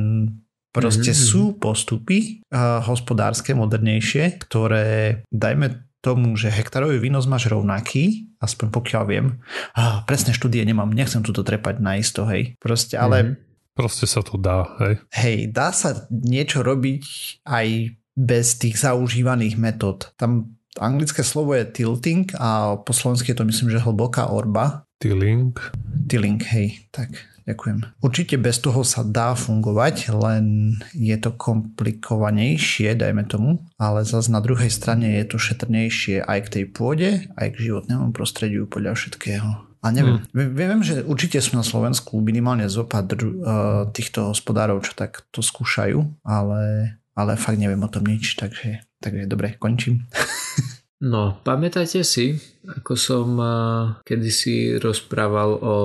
proste 0.72 1.12
mm-hmm. 1.12 1.28
sú 1.28 1.44
postupy 1.60 2.42
uh, 2.50 2.80
hospodárske, 2.82 3.52
modernejšie, 3.52 4.40
ktoré, 4.42 5.22
dajme 5.30 5.91
tomu, 6.02 6.34
že 6.34 6.50
hektarový 6.50 6.98
výnos 6.98 7.30
máš 7.30 7.48
rovnaký, 7.48 8.26
aspoň 8.42 8.68
pokiaľ 8.74 9.04
viem. 9.06 9.28
Ah, 9.78 10.02
presné 10.10 10.34
štúdie 10.34 10.66
nemám, 10.66 10.90
nechcem 10.90 11.22
tu 11.22 11.30
to 11.30 11.46
trepať 11.46 11.78
na 11.78 12.02
isto, 12.02 12.26
hej. 12.26 12.58
Proste, 12.58 12.98
ale... 12.98 13.18
Mm-hmm. 13.22 13.50
Proste 13.72 14.06
sa 14.10 14.20
to 14.20 14.36
dá, 14.36 14.68
hej. 14.84 15.00
Hej, 15.16 15.38
dá 15.56 15.72
sa 15.72 16.10
niečo 16.12 16.60
robiť 16.60 17.06
aj 17.48 17.96
bez 18.18 18.60
tých 18.60 18.76
zaužívaných 18.82 19.56
metód. 19.56 20.12
Tam 20.20 20.60
anglické 20.76 21.24
slovo 21.24 21.56
je 21.56 21.64
tilting 21.64 22.28
a 22.36 22.76
po 22.76 22.92
slovensky 22.92 23.32
je 23.32 23.40
to 23.40 23.48
myslím, 23.48 23.72
že 23.72 23.80
hlboká 23.80 24.28
orba. 24.28 24.84
Tilling. 25.00 25.56
Tilling, 26.12 26.42
hej, 26.52 26.84
tak 26.92 27.16
Ďakujem. 27.52 28.00
Určite 28.00 28.36
bez 28.40 28.64
toho 28.64 28.88
sa 28.88 29.04
dá 29.04 29.36
fungovať, 29.36 30.16
len 30.16 30.76
je 30.96 31.18
to 31.20 31.36
komplikovanejšie, 31.36 32.96
dajme 32.96 33.28
tomu, 33.28 33.60
ale 33.76 34.08
zase 34.08 34.32
na 34.32 34.40
druhej 34.40 34.72
strane 34.72 35.20
je 35.20 35.26
to 35.28 35.38
šetrnejšie 35.38 36.24
aj 36.24 36.40
k 36.48 36.52
tej 36.56 36.66
pôde, 36.72 37.28
aj 37.36 37.48
k 37.52 37.62
životnému 37.68 38.16
prostrediu 38.16 38.72
podľa 38.72 38.96
všetkého. 38.96 39.72
A 39.82 39.90
neviem, 39.90 40.22
hmm. 40.22 40.54
viem, 40.54 40.82
že 40.86 41.02
určite 41.02 41.42
sú 41.42 41.58
na 41.58 41.66
Slovensku 41.66 42.22
minimálne 42.22 42.70
zopad 42.70 43.10
uh, 43.18 43.90
týchto 43.90 44.30
hospodárov, 44.30 44.86
čo 44.86 44.94
tak 44.94 45.26
to 45.34 45.42
skúšajú, 45.42 46.22
ale, 46.22 46.96
ale 47.18 47.32
fakt 47.34 47.58
neviem 47.58 47.82
o 47.82 47.90
tom 47.90 48.06
nič, 48.06 48.38
takže, 48.38 48.86
takže 49.02 49.26
dobre, 49.26 49.58
končím. 49.58 50.06
no, 51.02 51.42
pamätajte 51.42 52.06
si, 52.06 52.38
ako 52.68 52.94
som 52.94 53.28
kedysi 54.06 54.78
rozprával 54.78 55.52
o 55.62 55.76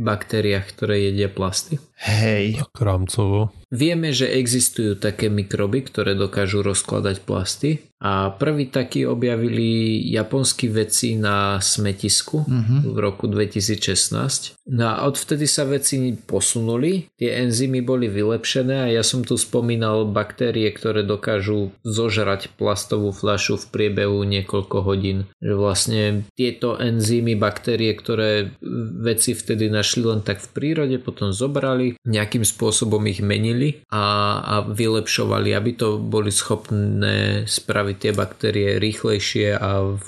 baktériách, 0.00 0.66
ktoré 0.72 1.12
jedia 1.12 1.28
plasty. 1.28 1.76
Hej. 2.02 2.58
Tak 2.58 2.82
rámcovo. 2.82 3.54
Vieme, 3.72 4.10
že 4.10 4.28
existujú 4.28 4.98
také 4.98 5.30
mikroby, 5.30 5.86
ktoré 5.86 6.12
dokážu 6.12 6.60
rozkladať 6.60 7.24
plasty 7.24 7.88
a 8.02 8.34
prvý 8.34 8.66
taký 8.66 9.06
objavili 9.06 10.02
japonskí 10.10 10.66
vedci 10.66 11.14
na 11.14 11.62
smetisku 11.62 12.42
uh-huh. 12.42 12.92
v 12.92 12.96
roku 12.98 13.30
2016. 13.30 14.58
No 14.74 14.82
a 14.90 15.06
odvtedy 15.06 15.46
sa 15.46 15.62
veci 15.64 16.10
posunuli, 16.12 17.06
tie 17.14 17.46
enzymy 17.46 17.80
boli 17.86 18.10
vylepšené 18.10 18.90
a 18.90 18.92
ja 18.92 19.06
som 19.06 19.22
tu 19.22 19.38
spomínal 19.38 20.10
baktérie, 20.10 20.66
ktoré 20.74 21.06
dokážu 21.06 21.70
zožrať 21.86 22.50
plastovú 22.58 23.14
fľašu 23.14 23.56
v 23.56 23.66
priebehu 23.70 24.18
niekoľko 24.26 24.82
hodín. 24.82 25.30
Že 25.38 25.54
vlastne 25.54 26.02
tieto 26.32 26.78
enzymy, 26.78 27.34
baktérie, 27.36 27.92
ktoré 27.94 28.54
veci 29.02 29.34
vtedy 29.34 29.68
našli 29.68 30.06
len 30.06 30.22
tak 30.22 30.40
v 30.40 30.48
prírode, 30.54 30.96
potom 31.02 31.34
zobrali, 31.34 31.98
nejakým 32.06 32.46
spôsobom 32.46 33.02
ich 33.08 33.20
menili 33.20 33.82
a, 33.90 34.38
a 34.42 34.54
vylepšovali, 34.66 35.52
aby 35.52 35.70
to 35.74 35.98
boli 35.98 36.30
schopné 36.30 37.44
spraviť 37.46 37.96
tie 37.98 38.12
baktérie 38.12 38.78
rýchlejšie 38.78 39.56
a 39.56 39.82
v 39.82 40.06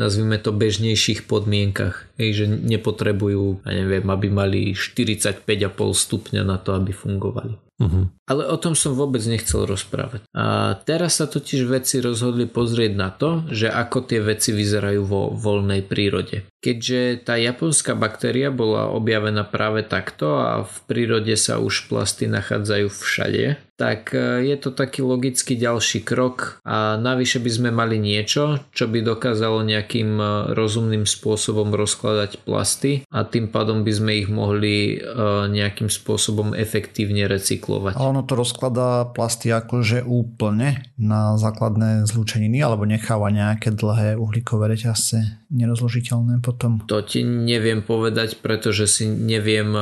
nazvime 0.00 0.40
to 0.40 0.50
bežnejších 0.52 1.28
podmienkach. 1.28 2.08
Hej, 2.16 2.44
že 2.44 2.44
nepotrebujú, 2.48 3.64
ja 3.64 3.72
neviem, 3.72 4.06
aby 4.08 4.28
mali 4.32 4.60
45,5 4.72 5.44
stupňa 5.76 6.42
na 6.44 6.56
to, 6.56 6.76
aby 6.76 6.92
fungovali. 6.94 7.54
Uh-huh. 7.82 8.06
Ale 8.30 8.46
o 8.46 8.56
tom 8.62 8.78
som 8.78 8.94
vôbec 8.94 9.20
nechcel 9.26 9.66
rozprávať. 9.66 10.22
A 10.32 10.76
teraz 10.86 11.18
sa 11.18 11.26
totiž 11.26 11.66
vedci 11.66 11.98
rozhodli 11.98 12.46
pozrieť 12.46 12.92
na 12.94 13.10
to, 13.10 13.42
že 13.50 13.66
ako 13.66 14.06
tie 14.06 14.22
veci 14.22 14.54
vyzerajú 14.54 15.02
vo 15.02 15.34
voľnej 15.34 15.82
prírode. 15.82 16.46
Keďže 16.62 17.26
tá 17.26 17.34
japonská 17.34 17.98
baktéria 17.98 18.54
bola 18.54 18.86
objavená 18.86 19.42
práve 19.42 19.82
takto 19.82 20.38
a 20.38 20.62
v 20.62 20.76
prírode 20.86 21.34
sa 21.34 21.58
už 21.58 21.90
plasty 21.90 22.30
nachádzajú 22.30 22.86
všade, 22.86 23.58
tak 23.82 24.14
e, 24.14 24.46
je 24.46 24.56
to 24.62 24.70
taký 24.70 25.02
logický 25.02 25.58
ďalší 25.58 26.06
krok 26.06 26.62
a 26.62 26.94
navyše 26.94 27.42
by 27.42 27.50
sme 27.50 27.70
mali 27.74 27.98
niečo, 27.98 28.62
čo 28.70 28.86
by 28.86 29.02
dokázalo 29.02 29.66
nejakým 29.66 30.10
e, 30.22 30.24
rozumným 30.54 31.02
spôsobom 31.02 31.74
rozkladať 31.74 32.46
plasty 32.46 33.02
a 33.10 33.26
tým 33.26 33.50
pádom 33.50 33.82
by 33.82 33.92
sme 33.92 34.12
ich 34.22 34.30
mohli 34.30 35.02
e, 35.02 35.18
nejakým 35.50 35.90
spôsobom 35.90 36.54
efektívne 36.54 37.26
recyklovať. 37.26 37.98
A 37.98 38.06
ono 38.06 38.22
to 38.22 38.38
rozkladá 38.38 39.10
plasty 39.10 39.50
akože 39.50 40.06
úplne 40.06 40.86
na 40.94 41.34
základné 41.34 42.06
zlúčeniny 42.06 42.62
alebo 42.62 42.86
necháva 42.86 43.34
nejaké 43.34 43.74
dlhé 43.74 44.14
uhlíkové 44.14 44.78
reťazce 44.78 45.42
nerozložiteľné 45.52 46.40
potom? 46.52 46.84
To 46.84 47.00
ti 47.00 47.24
neviem 47.24 47.80
povedať, 47.80 48.44
pretože 48.44 48.84
si 48.84 49.08
neviem, 49.08 49.72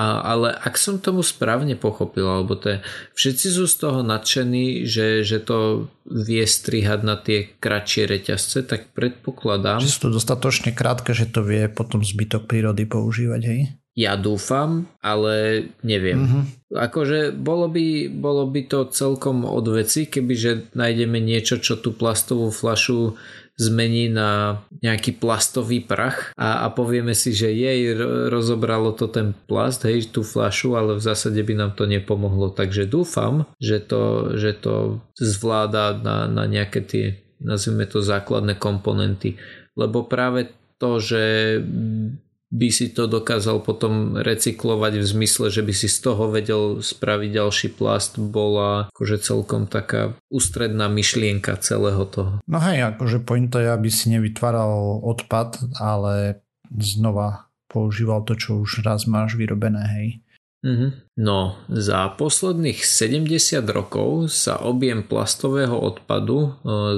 ale 0.00 0.48
ak 0.56 0.80
som 0.80 0.96
tomu 0.96 1.20
správne 1.20 1.76
pochopil, 1.76 2.24
alebo 2.24 2.56
to 2.56 2.74
je, 2.74 2.78
všetci 3.12 3.46
sú 3.52 3.68
z 3.68 3.76
toho 3.76 4.00
nadšení, 4.00 4.88
že, 4.88 5.20
že 5.20 5.44
to 5.44 5.92
vie 6.08 6.42
strihať 6.48 7.00
na 7.04 7.20
tie 7.20 7.52
kratšie 7.60 8.08
reťazce, 8.08 8.64
tak 8.64 8.96
predpokladám... 8.96 9.84
Že 9.84 9.92
sú 9.92 10.00
to 10.08 10.10
dostatočne 10.16 10.72
krátke, 10.72 11.12
že 11.12 11.28
to 11.28 11.44
vie 11.44 11.68
potom 11.68 12.00
zbytok 12.00 12.48
prírody 12.48 12.88
používať, 12.88 13.42
hej? 13.44 13.60
Ja 13.98 14.14
dúfam, 14.14 14.86
ale 15.02 15.66
neviem. 15.82 16.24
Mm-hmm. 16.24 16.42
Akože 16.78 17.34
bolo 17.34 17.66
by, 17.66 18.06
bolo 18.06 18.46
by 18.46 18.70
to 18.70 18.86
celkom 18.86 19.42
od 19.42 19.66
veci, 19.66 20.06
kebyže 20.06 20.72
nájdeme 20.78 21.18
niečo, 21.18 21.58
čo 21.58 21.74
tú 21.74 21.90
plastovú 21.90 22.54
flašu 22.54 23.18
zmení 23.60 24.08
na 24.08 24.64
nejaký 24.80 25.20
plastový 25.20 25.84
prach 25.84 26.32
a, 26.40 26.64
a 26.64 26.72
povieme 26.72 27.12
si, 27.12 27.36
že 27.36 27.52
jej 27.52 27.92
rozobralo 28.32 28.96
to 28.96 29.12
ten 29.12 29.36
plast, 29.44 29.84
hej, 29.84 30.08
tú 30.08 30.24
flašu, 30.24 30.80
ale 30.80 30.96
v 30.96 31.04
zásade 31.04 31.36
by 31.44 31.52
nám 31.52 31.76
to 31.76 31.84
nepomohlo. 31.84 32.48
Takže 32.48 32.88
dúfam, 32.88 33.44
že 33.60 33.84
to, 33.84 34.32
že 34.40 34.56
to 34.56 35.04
zvláda 35.20 35.92
na, 36.00 36.24
na 36.24 36.48
nejaké 36.48 36.80
tie, 36.80 37.06
nazvime 37.36 37.84
to 37.84 38.00
základné 38.00 38.56
komponenty. 38.56 39.36
Lebo 39.76 40.08
práve 40.08 40.48
to, 40.80 40.96
že 40.96 41.60
by 42.50 42.68
si 42.74 42.90
to 42.90 43.06
dokázal 43.06 43.62
potom 43.62 44.18
recyklovať 44.18 44.98
v 44.98 45.06
zmysle, 45.06 45.46
že 45.54 45.62
by 45.62 45.70
si 45.70 45.86
z 45.86 45.98
toho 46.02 46.34
vedel 46.34 46.82
spraviť 46.82 47.30
ďalší 47.30 47.68
plast, 47.78 48.18
bola 48.18 48.90
akože 48.90 49.22
celkom 49.22 49.70
taká 49.70 50.18
ústredná 50.34 50.90
myšlienka 50.90 51.54
celého 51.62 52.02
toho. 52.10 52.42
No 52.50 52.58
hej, 52.58 52.82
akože 52.90 53.22
pointa 53.22 53.62
je, 53.62 53.70
aby 53.70 53.88
si 53.88 54.10
nevytváral 54.10 54.98
odpad, 54.98 55.62
ale 55.78 56.42
znova 56.74 57.50
používal 57.70 58.26
to, 58.26 58.34
čo 58.34 58.66
už 58.66 58.82
raz 58.82 59.06
máš 59.06 59.38
vyrobené, 59.38 59.84
hej. 59.86 60.08
Mm-hmm. 60.60 60.90
No, 61.18 61.58
za 61.66 62.06
posledných 62.06 62.86
70 62.86 63.66
rokov 63.66 64.30
sa 64.30 64.62
objem 64.62 65.02
plastového 65.02 65.74
odpadu 65.74 66.38
e, 66.38 66.50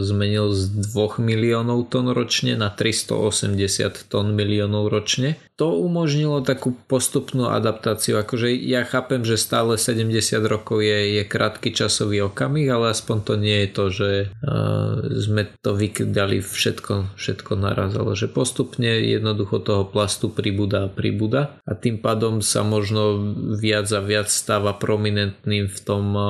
zmenil 0.04 0.52
z 0.52 0.68
2 0.92 1.16
miliónov 1.16 1.88
tón 1.88 2.12
ročne 2.12 2.52
na 2.52 2.68
380 2.68 4.12
tón 4.12 4.36
miliónov 4.36 4.92
ročne. 4.92 5.40
To 5.56 5.80
umožnilo 5.80 6.44
takú 6.44 6.76
postupnú 6.90 7.48
adaptáciu. 7.48 8.20
Akože 8.20 8.52
ja 8.52 8.84
chápem, 8.84 9.24
že 9.24 9.40
stále 9.40 9.80
70 9.80 10.12
rokov 10.44 10.84
je, 10.84 11.16
je 11.16 11.22
krátky 11.24 11.72
časový 11.72 12.28
okamih, 12.28 12.68
ale 12.68 12.92
aspoň 12.92 13.16
to 13.24 13.34
nie 13.40 13.64
je 13.64 13.68
to, 13.70 13.84
že 13.94 14.10
uh, 14.28 15.06
sme 15.22 15.46
to 15.62 15.72
vykydali 15.72 16.42
všetko, 16.42 17.14
všetko 17.14 17.52
naraz, 17.54 17.94
ale 17.94 18.18
že 18.18 18.26
postupne 18.26 18.90
jednoducho 18.90 19.62
toho 19.62 19.86
plastu 19.86 20.34
pribúda 20.34 20.90
a 20.90 20.92
pribúda 20.92 21.54
a 21.62 21.78
tým 21.78 22.02
pádom 22.02 22.42
sa 22.42 22.66
možno 22.66 23.22
viac 23.54 23.86
a 23.94 24.01
viac 24.02 24.28
stáva 24.28 24.74
prominentným 24.74 25.70
v 25.70 25.78
tom 25.80 26.06
eh, 26.12 26.26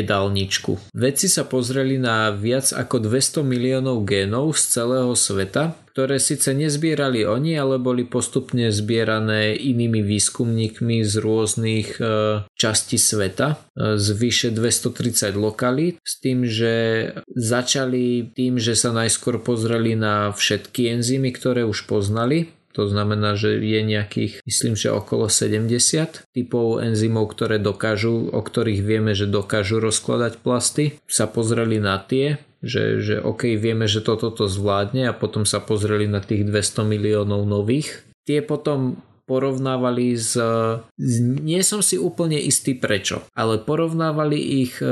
jedálničku. 0.00 0.90
Vedci 0.96 1.28
sa 1.28 1.44
pozreli 1.44 2.00
na 2.00 2.32
viac 2.32 2.72
ako 2.72 3.04
200 3.04 3.44
miliónov 3.44 4.02
génov 4.08 4.56
z 4.56 4.80
celého 4.80 5.12
sveta, 5.12 5.76
ktoré 5.90 6.22
síce 6.22 6.54
nezbierali 6.54 7.26
oni, 7.26 7.58
ale 7.58 7.82
boli 7.82 8.06
postupne 8.06 8.70
zbierané 8.70 9.58
inými 9.58 10.00
výskumníkmi 10.06 11.02
z 11.02 11.14
rôznych 11.18 11.98
e, 11.98 12.04
častí 12.54 12.96
sveta, 12.96 13.58
e, 13.74 13.98
z 13.98 14.06
vyše 14.14 14.48
230 14.54 15.34
lokalít, 15.34 15.98
s 16.00 16.22
tým, 16.22 16.46
že 16.46 16.72
začali 17.26 18.30
tým, 18.30 18.62
že 18.62 18.78
sa 18.78 18.94
najskôr 18.94 19.42
pozreli 19.42 19.98
na 19.98 20.30
všetky 20.30 20.94
enzymy, 20.94 21.34
ktoré 21.34 21.66
už 21.66 21.90
poznali, 21.90 22.54
to 22.70 22.86
znamená, 22.86 23.34
že 23.34 23.58
je 23.58 23.80
nejakých, 23.82 24.46
myslím, 24.46 24.78
že 24.78 24.94
okolo 24.94 25.26
70 25.26 26.30
typov 26.30 26.78
enzymov, 26.78 27.34
ktoré 27.34 27.58
dokážu, 27.58 28.30
o 28.30 28.40
ktorých 28.40 28.80
vieme, 28.86 29.12
že 29.18 29.26
dokážu 29.26 29.82
rozkladať 29.82 30.38
plasty. 30.38 30.84
Sa 31.10 31.26
pozreli 31.26 31.82
na 31.82 31.98
tie, 31.98 32.38
že, 32.62 33.02
že 33.02 33.16
OK, 33.18 33.58
vieme, 33.58 33.90
že 33.90 34.04
toto 34.04 34.30
to 34.30 34.46
zvládne 34.46 35.10
a 35.10 35.16
potom 35.16 35.42
sa 35.42 35.58
pozreli 35.58 36.06
na 36.06 36.22
tých 36.22 36.46
200 36.46 36.86
miliónov 36.86 37.42
nových. 37.42 38.06
Tie 38.22 38.38
potom 38.44 39.02
porovnávali 39.30 40.18
s, 40.18 40.34
nie 41.38 41.62
som 41.62 41.86
si 41.86 41.94
úplne 41.94 42.34
istý 42.34 42.74
prečo, 42.74 43.22
ale 43.38 43.62
porovnávali 43.62 44.66
ich 44.66 44.82
e, 44.82 44.90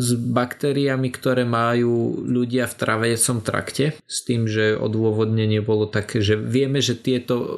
s 0.00 0.16
baktériami, 0.16 1.12
ktoré 1.12 1.44
majú 1.44 2.24
ľudia 2.24 2.64
v 2.64 2.78
travecom 2.80 3.44
trakte, 3.44 3.92
s 4.08 4.24
tým, 4.24 4.48
že 4.48 4.80
odôvodnenie 4.80 5.60
bolo 5.60 5.84
také, 5.84 6.24
že 6.24 6.40
vieme, 6.40 6.80
že 6.80 6.96
tieto 6.96 7.36
e, 7.36 7.48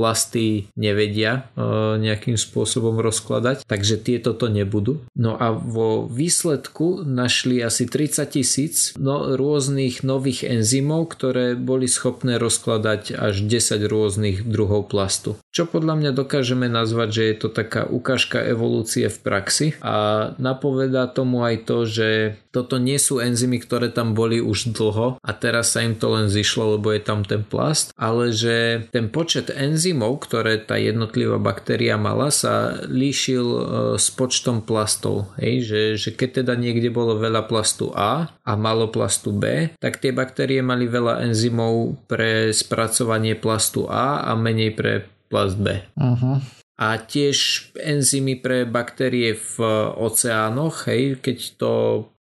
plasty 0.00 0.72
nevedia 0.80 1.52
e, 1.52 2.00
nejakým 2.00 2.40
spôsobom 2.40 2.96
rozkladať, 3.04 3.68
takže 3.68 4.00
tieto 4.00 4.32
to 4.32 4.48
nebudú. 4.48 5.04
No 5.12 5.36
a 5.36 5.52
vo 5.52 6.08
výsledku 6.08 7.04
našli 7.04 7.60
asi 7.60 7.84
30 7.84 8.24
tisíc 8.32 8.96
no, 8.96 9.36
rôznych 9.36 10.00
nových 10.00 10.48
enzymov, 10.48 11.12
ktoré 11.12 11.52
boli 11.52 11.84
schopné 11.84 12.40
rozkladať 12.40 13.12
až 13.12 13.44
10 13.44 13.84
rôznych 13.84 14.48
druhov 14.48 14.88
plastu. 14.88 15.36
Čo 15.50 15.66
podľa 15.66 15.98
mňa 15.98 16.10
dokážeme 16.14 16.70
nazvať, 16.70 17.08
že 17.10 17.22
je 17.26 17.36
to 17.42 17.48
taká 17.50 17.82
ukážka 17.90 18.38
evolúcie 18.38 19.10
v 19.10 19.18
praxi 19.18 19.66
a 19.82 20.30
napovedá 20.38 21.10
tomu 21.10 21.42
aj 21.42 21.66
to, 21.66 21.78
že 21.90 22.38
toto 22.54 22.78
nie 22.78 23.02
sú 23.02 23.18
enzymy, 23.18 23.58
ktoré 23.58 23.90
tam 23.90 24.14
boli 24.14 24.38
už 24.38 24.70
dlho 24.74 25.18
a 25.18 25.30
teraz 25.34 25.74
sa 25.74 25.82
im 25.82 25.98
to 25.98 26.06
len 26.14 26.30
zišlo, 26.30 26.78
lebo 26.78 26.94
je 26.94 27.02
tam 27.02 27.26
ten 27.26 27.42
plast, 27.42 27.90
ale 27.98 28.30
že 28.30 28.86
ten 28.94 29.10
počet 29.10 29.50
enzymov 29.50 30.20
ktoré 30.20 30.60
tá 30.60 30.76
jednotlivá 30.76 31.40
baktéria 31.40 31.96
mala, 31.96 32.28
sa 32.30 32.84
líšil 32.86 33.46
e, 33.46 33.60
s 33.96 34.12
počtom 34.12 34.62
plastov. 34.62 35.32
Hej? 35.40 35.66
Že, 35.66 35.82
že 35.96 36.10
keď 36.14 36.30
teda 36.44 36.54
niekde 36.54 36.92
bolo 36.92 37.16
veľa 37.16 37.48
plastu 37.48 37.90
A 37.96 38.30
a 38.30 38.52
malo 38.54 38.92
plastu 38.92 39.32
B, 39.32 39.74
tak 39.80 39.98
tie 39.98 40.12
baktérie 40.14 40.60
mali 40.60 40.86
veľa 40.86 41.24
enzymov 41.26 41.98
pre 42.06 42.54
spracovanie 42.54 43.34
plastu 43.34 43.88
A 43.88 44.22
a 44.22 44.36
menej 44.36 44.76
pre 44.76 45.10
plast 45.30 45.56
B. 45.56 45.80
Uh-huh. 45.94 46.42
A 46.80 46.98
tiež 46.98 47.70
enzymy 47.78 48.40
pre 48.42 48.66
baktérie 48.66 49.38
v 49.38 49.54
oceánoch, 49.94 50.90
hej, 50.90 51.22
keď 51.22 51.38
to 51.60 51.72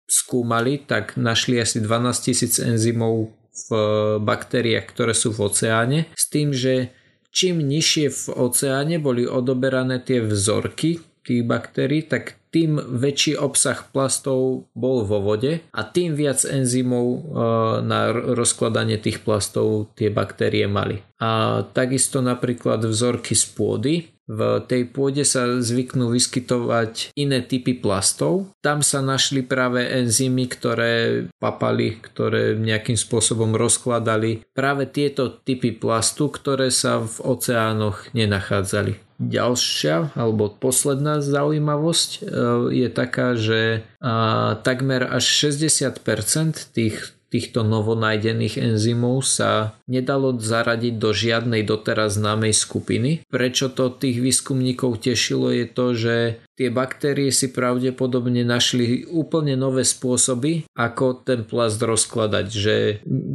skúmali, 0.05 0.83
tak 0.83 1.17
našli 1.17 1.57
asi 1.57 1.81
12 1.81 2.27
tisíc 2.27 2.61
enzymov 2.61 3.33
v 3.33 3.39
v 3.67 3.71
baktériách, 4.23 4.87
ktoré 4.87 5.13
sú 5.13 5.35
v 5.35 5.51
oceáne, 5.51 5.99
s 6.15 6.31
tým, 6.31 6.55
že 6.55 6.95
čím 7.35 7.61
nižšie 7.67 8.07
v 8.09 8.23
oceáne 8.39 8.97
boli 9.03 9.27
odoberané 9.27 9.99
tie 9.99 10.23
vzorky 10.23 11.03
tých 11.29 11.45
baktérií, 11.45 12.09
tak 12.09 12.41
tým 12.49 12.81
väčší 12.81 13.37
obsah 13.37 13.77
plastov 13.93 14.73
bol 14.73 15.05
vo 15.05 15.21
vode 15.21 15.61
a 15.69 15.81
tým 15.85 16.17
viac 16.17 16.41
enzymov 16.49 17.07
e, 17.07 17.21
na 17.85 18.09
rozkladanie 18.13 18.97
tých 18.97 19.21
plastov 19.21 19.93
tie 19.93 20.09
baktérie 20.09 20.65
mali. 20.65 21.05
A 21.21 21.61
takisto 21.77 22.25
napríklad 22.25 22.89
vzorky 22.89 23.37
z 23.37 23.45
pôdy. 23.53 23.95
V 24.29 24.61
tej 24.69 24.93
pôde 24.93 25.25
sa 25.25 25.57
zvyknú 25.57 26.13
vyskytovať 26.13 27.17
iné 27.17 27.41
typy 27.41 27.73
plastov. 27.73 28.53
Tam 28.61 28.85
sa 28.85 29.01
našli 29.01 29.41
práve 29.41 29.89
enzymy, 29.89 30.53
ktoré 30.53 30.93
papali, 31.41 31.97
ktoré 31.97 32.53
nejakým 32.53 33.01
spôsobom 33.01 33.57
rozkladali 33.57 34.45
práve 34.53 34.85
tieto 34.85 35.33
typy 35.33 35.73
plastu, 35.73 36.29
ktoré 36.29 36.69
sa 36.69 37.01
v 37.01 37.25
oceánoch 37.25 38.13
nenachádzali. 38.13 39.08
Ďalšia 39.19 40.15
alebo 40.15 40.47
posledná 40.47 41.19
zaujímavosť 41.19 42.11
e, 42.11 42.19
je 42.71 42.89
taká, 42.89 43.35
že 43.35 43.83
takmer 44.63 45.03
až 45.11 45.51
60% 45.51 45.99
tých 46.71 47.19
týchto 47.29 47.61
novonajdených 47.61 48.57
enzymov 48.57 49.21
sa 49.21 49.77
nedalo 49.85 50.33
zaradiť 50.37 50.95
do 50.97 51.13
žiadnej 51.13 51.61
doteraz 51.61 52.17
známej 52.17 52.57
skupiny. 52.57 53.21
Prečo 53.29 53.69
to 53.69 53.93
tých 53.93 54.17
výskumníkov 54.17 55.05
tešilo 55.05 55.53
je 55.53 55.67
to, 55.69 55.87
že 55.93 56.17
tie 56.57 56.69
baktérie 56.73 57.29
si 57.29 57.53
pravdepodobne 57.53 58.43
našli 58.49 59.05
úplne 59.07 59.55
nové 59.61 59.85
spôsoby, 59.85 60.65
ako 60.73 61.21
ten 61.23 61.45
plast 61.45 61.79
rozkladať, 61.79 62.47
že 62.49 62.77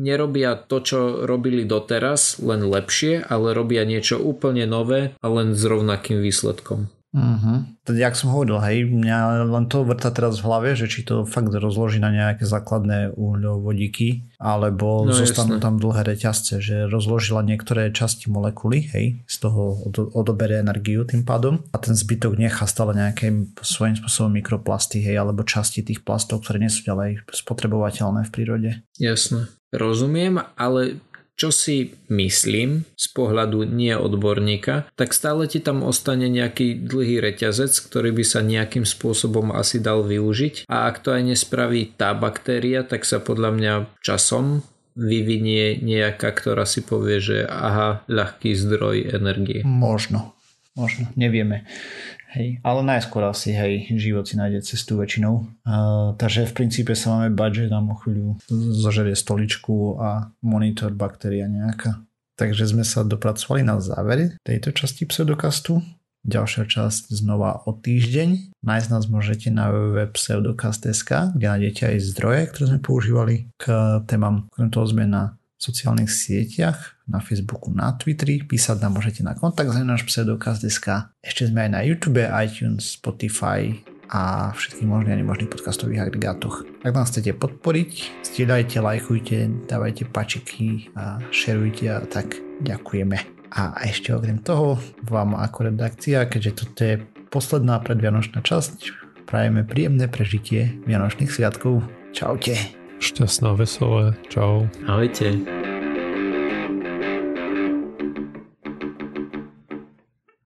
nerobia 0.04 0.60
to, 0.60 0.84
čo 0.84 1.00
robili 1.24 1.64
doteraz, 1.64 2.44
len 2.44 2.68
lepšie, 2.68 3.24
ale 3.24 3.56
robia 3.56 3.88
niečo 3.88 4.20
úplne 4.20 4.68
nové 4.68 5.16
a 5.24 5.28
len 5.32 5.56
s 5.56 5.64
rovnakým 5.64 6.20
výsledkom. 6.20 6.92
Uh-huh. 7.14 7.62
Teda, 7.86 8.10
jak 8.10 8.18
som 8.18 8.34
hovoril, 8.34 8.58
hej, 8.58 8.90
mňa 8.90 9.46
len 9.46 9.70
to 9.70 9.86
vrta 9.86 10.10
teraz 10.10 10.42
v 10.42 10.50
hlave, 10.50 10.70
že 10.74 10.90
či 10.90 11.06
to 11.06 11.30
fakt 11.30 11.54
rozloží 11.54 12.02
na 12.02 12.10
nejaké 12.10 12.42
základné 12.42 13.14
uhľovodíky, 13.14 14.34
alebo 14.42 15.06
no, 15.06 15.14
zostanú 15.14 15.62
jasné. 15.62 15.64
tam 15.64 15.78
dlhé 15.78 16.02
reťazce, 16.10 16.58
že 16.58 16.90
rozložila 16.90 17.46
niektoré 17.46 17.94
časti 17.94 18.34
molekuly, 18.34 18.90
hej, 18.98 19.22
z 19.30 19.36
toho 19.46 19.78
od, 19.86 20.10
odoberie 20.10 20.58
energiu 20.58 21.06
tým 21.06 21.22
pádom 21.22 21.62
a 21.70 21.78
ten 21.78 21.94
zbytok 21.94 22.34
nechá 22.34 22.66
stále 22.66 22.98
nejaké 22.98 23.30
svojím 23.62 24.02
spôsobom 24.02 24.34
mikroplasty, 24.34 25.06
hej, 25.06 25.22
alebo 25.22 25.46
časti 25.46 25.86
tých 25.86 26.02
plastov, 26.02 26.42
ktoré 26.42 26.66
nie 26.66 26.74
sú 26.74 26.82
ďalej 26.82 27.30
spotrebovateľné 27.30 28.26
v 28.26 28.34
prírode. 28.34 28.70
Jasné. 28.98 29.54
Rozumiem, 29.74 30.38
ale 30.54 31.02
čo 31.34 31.50
si 31.50 31.98
myslím 32.14 32.86
z 32.94 33.08
pohľadu 33.10 33.66
nie 33.66 33.98
odborníka, 33.98 34.86
tak 34.94 35.18
stále 35.18 35.50
ti 35.50 35.58
tam 35.66 35.82
ostane 35.82 36.30
nejaký 36.30 36.86
dlhý 36.86 37.18
reťazec, 37.26 37.74
ktorý 37.90 38.14
by 38.14 38.24
sa 38.24 38.46
nejakým 38.46 38.86
spôsobom 38.86 39.50
asi 39.50 39.82
dal 39.82 40.06
využiť 40.06 40.70
a 40.70 40.86
ak 40.94 41.02
to 41.02 41.10
aj 41.10 41.34
nespraví 41.34 41.90
tá 41.90 42.14
baktéria, 42.14 42.86
tak 42.86 43.02
sa 43.04 43.18
podľa 43.18 43.50
mňa 43.50 43.74
časom 44.06 44.62
vyvinie 44.94 45.82
nejaká, 45.82 46.30
ktorá 46.38 46.70
si 46.70 46.86
povie, 46.86 47.18
že 47.18 47.38
aha, 47.50 48.06
ľahký 48.06 48.54
zdroj 48.54 49.10
energie. 49.10 49.66
Možno, 49.66 50.38
možno, 50.78 51.10
nevieme. 51.14 51.66
Hej, 52.34 52.66
ale 52.66 52.82
najskôr 52.82 53.30
asi, 53.30 53.54
hej, 53.54 53.94
život 53.94 54.26
si 54.26 54.34
nájde 54.34 54.66
cestu 54.66 54.98
väčšinou. 54.98 55.46
Uh, 55.62 56.18
takže 56.18 56.50
v 56.50 56.54
princípe 56.58 56.98
sa 56.98 57.14
máme 57.14 57.30
bať, 57.38 57.66
že 57.66 57.66
nám 57.70 57.94
o 57.94 57.96
chvíľu 58.02 58.42
zožerie 58.74 59.14
stoličku 59.14 60.02
a 60.02 60.34
monitor 60.42 60.90
baktéria 60.98 61.46
nejaká. 61.46 62.02
Takže 62.34 62.74
sme 62.74 62.82
sa 62.82 63.06
dopracovali 63.06 63.62
na 63.62 63.78
záver 63.78 64.42
tejto 64.42 64.74
časti 64.74 65.06
pseudokastu. 65.06 65.86
Ďalšia 66.24 66.66
časť 66.66 67.12
znova 67.14 67.68
o 67.68 67.76
týždeň. 67.76 68.56
Nájsť 68.64 68.88
nás 68.90 69.06
môžete 69.12 69.52
na 69.52 69.70
www.pseudokast.sk, 69.70 71.36
kde 71.36 71.46
nájdete 71.46 71.94
aj 71.94 71.98
zdroje, 72.16 72.42
ktoré 72.50 72.64
sme 72.74 72.80
používali 72.80 73.36
k 73.60 73.64
témam, 74.08 74.48
ktorým 74.56 74.72
toho 74.72 74.88
sme 74.88 75.04
na 75.06 75.38
sociálnych 75.64 76.12
sieťach, 76.12 77.00
na 77.08 77.24
Facebooku, 77.24 77.72
na 77.72 77.96
Twitteri. 77.96 78.44
Písať 78.44 78.84
nám 78.84 79.00
môžete 79.00 79.24
na 79.24 79.36
kontakt 79.36 79.72
za 79.72 79.84
náš 79.84 80.04
pseudokaz.sk. 80.04 81.16
Ešte 81.24 81.48
sme 81.48 81.68
aj 81.68 81.72
na 81.72 81.82
YouTube, 81.88 82.20
iTunes, 82.20 83.00
Spotify 83.00 83.72
a 84.14 84.52
všetkých 84.54 84.88
možných 84.88 85.16
a 85.16 85.20
nemožných 85.24 85.52
podcastových 85.52 86.06
agregátoch. 86.06 86.68
Ak 86.86 86.94
nás 86.94 87.10
chcete 87.10 87.34
podporiť, 87.34 87.92
stieľajte, 88.28 88.78
lajkujte, 88.84 89.38
dávajte 89.66 90.04
pačiky 90.12 90.94
a 90.94 91.24
šerujte 91.32 91.88
a 91.90 92.04
tak 92.06 92.38
ďakujeme. 92.62 93.18
A 93.54 93.78
ešte 93.86 94.14
okrem 94.14 94.42
toho 94.42 94.82
vám 95.06 95.38
ako 95.38 95.74
redakcia, 95.74 96.26
keďže 96.30 96.52
toto 96.54 96.82
je 96.84 96.96
posledná 97.30 97.82
predvianočná 97.82 98.42
časť, 98.46 98.94
prajeme 99.26 99.66
príjemné 99.66 100.06
prežitie 100.10 100.78
Vianočných 100.86 101.30
sviatkov. 101.30 101.82
Čaute. 102.14 102.83
Šťastná, 103.00 103.54
veselé. 103.58 104.14
Čau. 104.30 104.70
Ahojte. 104.86 105.73